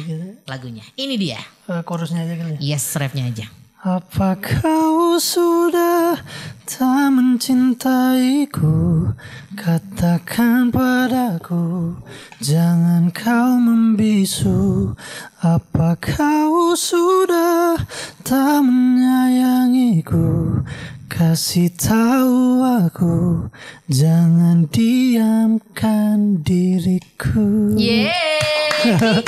lagunya. 0.48 0.82
Ini 0.96 1.14
dia. 1.20 1.38
Eh, 1.68 1.82
chorusnya 1.84 2.24
aja 2.24 2.34
kali 2.40 2.56
ya. 2.56 2.74
Yes, 2.74 2.96
rapnya 2.96 3.28
aja. 3.28 3.46
Apa 3.84 4.40
kau 4.40 5.20
sudah 5.20 6.16
tak 6.64 7.12
mencintaiku? 7.12 9.12
Katakan 9.52 10.72
padaku 10.72 11.92
Jangan 12.40 13.12
kau 13.12 13.60
membisu. 13.60 14.96
Apa 15.44 15.92
kau 16.00 16.72
sudah 16.72 17.76
tak 18.24 18.64
menyayangiku? 18.64 20.64
Kasih 21.12 21.68
tahu 21.76 22.64
aku 22.64 23.52
Jangan 23.92 24.72
diamkan 24.72 26.40
diriku. 26.40 27.76
Yeay. 27.76 29.20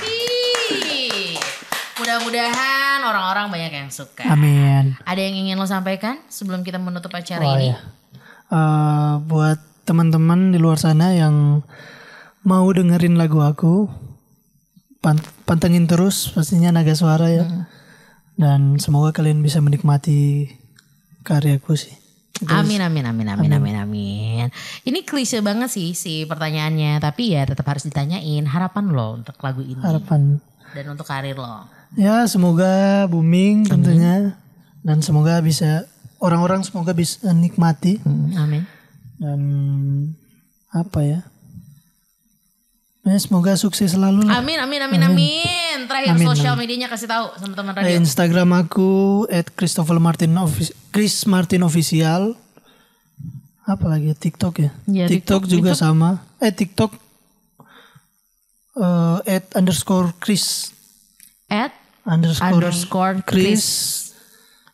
Mudah-mudahan 2.01 2.78
orang-orang 3.09 3.49
banyak 3.49 3.73
yang 3.75 3.88
suka. 3.88 4.29
Amin 4.29 4.94
Ada 5.03 5.21
yang 5.21 5.35
ingin 5.37 5.57
lo 5.57 5.64
sampaikan 5.64 6.21
sebelum 6.29 6.61
kita 6.61 6.77
menutup 6.77 7.11
acara 7.11 7.42
Oh 7.42 7.57
ini? 7.57 7.73
ya. 7.73 7.77
Eh, 8.49 9.14
buat 9.25 9.59
teman-teman 9.85 10.53
di 10.53 10.59
luar 10.61 10.77
sana 10.77 11.12
yang 11.12 11.64
mau 12.42 12.64
dengerin 12.68 13.16
lagu 13.16 13.40
aku, 13.40 13.88
pan- 15.01 15.21
pantengin 15.44 15.85
terus 15.85 16.29
pastinya 16.31 16.73
Naga 16.73 16.92
Suara 16.92 17.29
ya. 17.29 17.44
Dan 18.38 18.79
semoga 18.79 19.11
kalian 19.11 19.42
bisa 19.42 19.59
menikmati 19.59 20.47
karyaku 21.23 21.75
sih. 21.75 21.94
Amin, 22.47 22.79
amin, 22.79 23.03
amin, 23.03 23.27
amin, 23.35 23.51
amin, 23.51 23.77
amin. 23.77 24.47
Ini 24.87 25.03
klise 25.03 25.42
banget 25.42 25.75
sih 25.75 25.90
si 25.90 26.23
pertanyaannya, 26.23 27.03
tapi 27.03 27.35
ya 27.35 27.42
tetap 27.42 27.66
harus 27.66 27.83
ditanyain 27.83 28.47
harapan 28.47 28.94
lo 28.94 29.18
untuk 29.18 29.35
lagu 29.42 29.59
ini 29.59 29.83
Harapan. 29.83 30.38
Dan 30.72 30.85
untuk 30.88 31.04
karir 31.04 31.35
lo. 31.35 31.64
Ya 31.94 32.24
semoga 32.24 33.04
booming 33.07 33.64
tentunya. 33.64 34.37
Dan 34.78 35.00
semoga 35.00 35.40
bisa 35.40 35.85
orang-orang 36.18 36.62
semoga 36.62 36.92
bisa 36.92 37.20
nikmati. 37.31 37.98
Amin. 38.35 38.64
Dan 39.16 39.40
apa 40.70 41.00
ya. 41.02 41.20
Ya, 43.02 43.16
semoga 43.16 43.57
sukses 43.57 43.96
selalu 43.96 44.29
lah. 44.29 44.44
Amin, 44.44 44.60
amin, 44.60 44.85
amin, 44.85 45.00
amin. 45.02 45.79
Terakhir 45.88 46.12
Amin, 46.12 46.29
sosial 46.29 46.52
medianya 46.54 46.92
kasih 46.92 47.08
tahu 47.08 47.33
sama 47.40 47.56
teman 47.56 47.73
Eh, 47.73 47.81
radio. 47.81 47.96
Instagram 47.96 48.50
aku 48.52 48.90
at 49.33 49.48
Christopher 49.48 49.96
Martin 49.96 50.37
Offic- 50.37 50.77
Chris 50.92 51.25
Martin 51.25 51.64
Official. 51.64 52.37
Apa 53.64 53.85
lagi 53.88 54.12
TikTok 54.12 54.54
ya? 54.60 54.71
Iya, 54.85 55.06
TikTok, 55.08 55.48
TikTok. 55.48 55.52
juga 55.52 55.73
sama. 55.73 56.21
Eh 56.37 56.52
TikTok 56.52 56.92
eh, 58.79 59.37
at 59.37 59.44
underscore 59.52 60.14
Chris 60.18 60.70
At 61.48 61.72
underscore, 62.04 62.48
underscore 62.48 63.14
Chris. 63.24 63.42
Chris. 63.44 63.64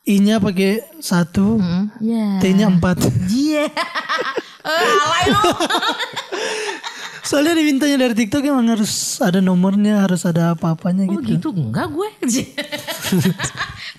I-nya 0.05 0.37
pakai 0.37 0.85
satu, 1.01 1.57
Hmm, 1.57 1.89
Ya. 1.97 2.37
T-nya 2.39 2.69
empat. 2.69 3.01
Iya. 3.27 3.73
Eh, 4.65 4.73
alay. 4.73 5.29
Soalnya 7.25 7.57
dimintanya 7.57 7.97
dari 7.99 8.15
TikTok 8.15 8.45
emang 8.45 8.69
harus 8.69 8.93
ada 9.19 9.41
nomornya, 9.41 10.05
harus 10.05 10.23
ada 10.23 10.53
apa-apanya 10.53 11.09
Oh 11.09 11.17
gitu. 11.19 11.41
gitu 11.41 11.49
enggak 11.51 11.89
gue. 11.89 12.09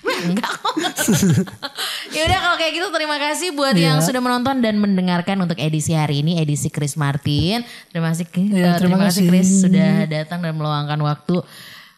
gue 0.02 0.14
enggak 0.24 0.52
kok. 0.52 0.74
ya 2.10 2.20
udah 2.22 2.38
kalau 2.38 2.56
kayak 2.56 2.72
gitu 2.72 2.86
terima 2.88 3.18
kasih 3.18 3.48
buat 3.52 3.74
Iya. 3.74 3.82
yang 3.92 3.98
sudah 3.98 4.20
menonton 4.20 4.62
dan 4.62 4.78
mendengarkan 4.78 5.36
untuk 5.38 5.58
edisi 5.58 5.92
hari 5.92 6.22
ini 6.22 6.38
edisi 6.38 6.70
Chris 6.70 6.94
Martin. 6.94 7.66
Terima 7.90 8.14
kasih 8.14 8.24
Ki- 8.24 8.46
Iya, 8.48 8.78
terima 8.78 8.94
terima 8.94 8.98
kasih. 9.10 9.26
Chris 9.26 9.48
sudah 9.60 10.06
datang 10.06 10.40
dan 10.40 10.54
meluangkan 10.54 10.98
waktu. 11.00 11.42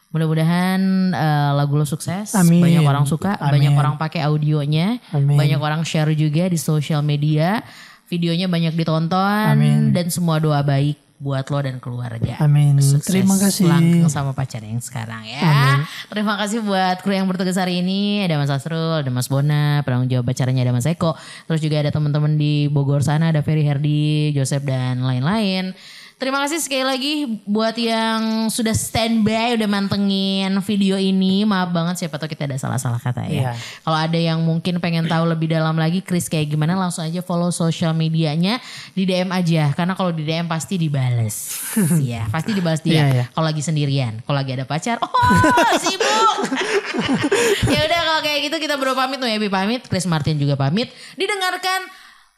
Mudah-mudahan 0.08 0.80
eh, 1.12 1.50
lagu 1.52 1.76
lo 1.76 1.84
sukses, 1.84 2.32
Amin. 2.32 2.64
banyak 2.64 2.80
orang 2.80 3.04
suka, 3.04 3.36
Amin. 3.36 3.60
banyak 3.60 3.72
orang 3.76 3.94
pakai 4.00 4.24
audionya, 4.24 4.96
Amin. 5.12 5.36
banyak 5.36 5.60
orang 5.60 5.84
share 5.84 6.08
juga 6.16 6.48
di 6.48 6.56
sosial 6.56 7.04
media, 7.04 7.60
videonya 8.08 8.48
banyak 8.48 8.72
ditonton 8.72 9.52
Amin. 9.52 9.92
dan 9.92 10.08
semua 10.08 10.40
doa 10.40 10.64
baik 10.64 10.96
buat 11.18 11.50
lo 11.50 11.58
dan 11.58 11.82
keluarga. 11.82 12.38
Amin. 12.38 12.78
Sukses 12.78 13.10
Terima 13.10 13.34
kasih. 13.34 13.66
langgeng 13.66 14.06
sama 14.06 14.30
pacar 14.30 14.62
yang 14.62 14.78
sekarang 14.78 15.26
ya. 15.26 15.82
Terima 16.06 16.38
kasih 16.38 16.62
buat 16.62 17.02
kru 17.02 17.10
yang 17.10 17.26
bertugas 17.26 17.58
hari 17.58 17.82
ini. 17.82 18.22
Ada 18.22 18.38
Mas 18.38 18.54
Asrul, 18.54 19.02
ada 19.02 19.10
Mas 19.10 19.26
Bona, 19.26 19.82
penanggung 19.82 20.06
jawab 20.06 20.30
acaranya 20.30 20.62
ada 20.62 20.70
Mas 20.70 20.86
Eko. 20.86 21.18
Terus 21.50 21.58
juga 21.58 21.82
ada 21.82 21.90
teman-teman 21.90 22.38
di 22.38 22.70
Bogor 22.70 23.02
sana 23.02 23.34
ada 23.34 23.42
Ferry 23.42 23.66
Herdi, 23.66 24.30
Joseph 24.30 24.62
dan 24.62 25.02
lain-lain. 25.02 25.74
Terima 26.18 26.42
kasih 26.42 26.58
sekali 26.58 26.82
lagi 26.82 27.12
buat 27.46 27.78
yang 27.78 28.50
sudah 28.50 28.74
standby 28.74 29.54
udah 29.54 29.70
mantengin 29.70 30.50
video 30.66 30.98
ini. 30.98 31.46
Maaf 31.46 31.70
banget 31.70 31.94
siapa 32.02 32.18
tahu 32.18 32.26
kita 32.26 32.50
ada 32.50 32.58
salah-salah 32.58 32.98
kata 32.98 33.22
ya. 33.30 33.30
Iya. 33.30 33.50
Kalau 33.86 33.98
ada 34.02 34.18
yang 34.18 34.42
mungkin 34.42 34.82
pengen 34.82 35.06
tahu 35.06 35.30
lebih 35.30 35.46
dalam 35.54 35.78
lagi 35.78 36.02
Chris 36.02 36.26
kayak 36.26 36.50
gimana 36.50 36.74
langsung 36.74 37.06
aja 37.06 37.22
follow 37.22 37.54
sosial 37.54 37.94
medianya 37.94 38.58
di 38.98 39.06
DM 39.06 39.30
aja 39.30 39.70
karena 39.78 39.94
kalau 39.94 40.10
di 40.10 40.26
DM 40.26 40.50
pasti 40.50 40.74
dibales. 40.74 41.54
Iya, 42.08 42.26
pasti 42.34 42.50
dibales 42.50 42.82
dia. 42.82 42.98
Iya, 42.98 43.04
iya. 43.14 43.24
Kalau 43.30 43.46
lagi 43.46 43.62
sendirian, 43.62 44.18
kalau 44.26 44.42
lagi 44.42 44.58
ada 44.58 44.66
pacar, 44.66 44.98
oh 44.98 45.12
sibuk. 45.78 46.36
ya 47.74 47.80
udah 47.86 48.00
kalau 48.02 48.20
kayak 48.26 48.38
gitu 48.50 48.56
kita 48.58 48.74
berdua 48.74 49.06
pamit 49.06 49.22
tuh 49.22 49.30
Ebi 49.30 49.46
pamit, 49.46 49.86
Chris 49.86 50.08
Martin 50.10 50.34
juga 50.34 50.58
pamit. 50.58 50.90
Didengarkan 51.14 51.86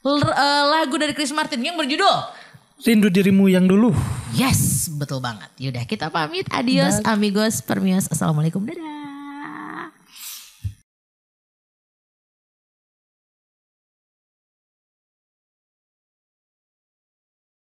eh, 0.05 0.64
lagu 0.68 1.01
dari 1.01 1.16
Chris 1.16 1.33
Martin 1.33 1.64
yang 1.64 1.81
berjudul 1.81 2.39
Rindu 2.81 3.12
dirimu 3.12 3.53
yang 3.53 3.68
dulu. 3.68 3.93
Yes, 4.33 4.89
betul 4.97 5.20
banget. 5.20 5.53
Yaudah 5.61 5.85
kita 5.85 6.09
pamit. 6.09 6.49
Adios 6.49 7.05
amigos, 7.05 7.61
permios. 7.61 8.09
Assalamualaikum. 8.09 8.64
Dadah. 8.64 8.99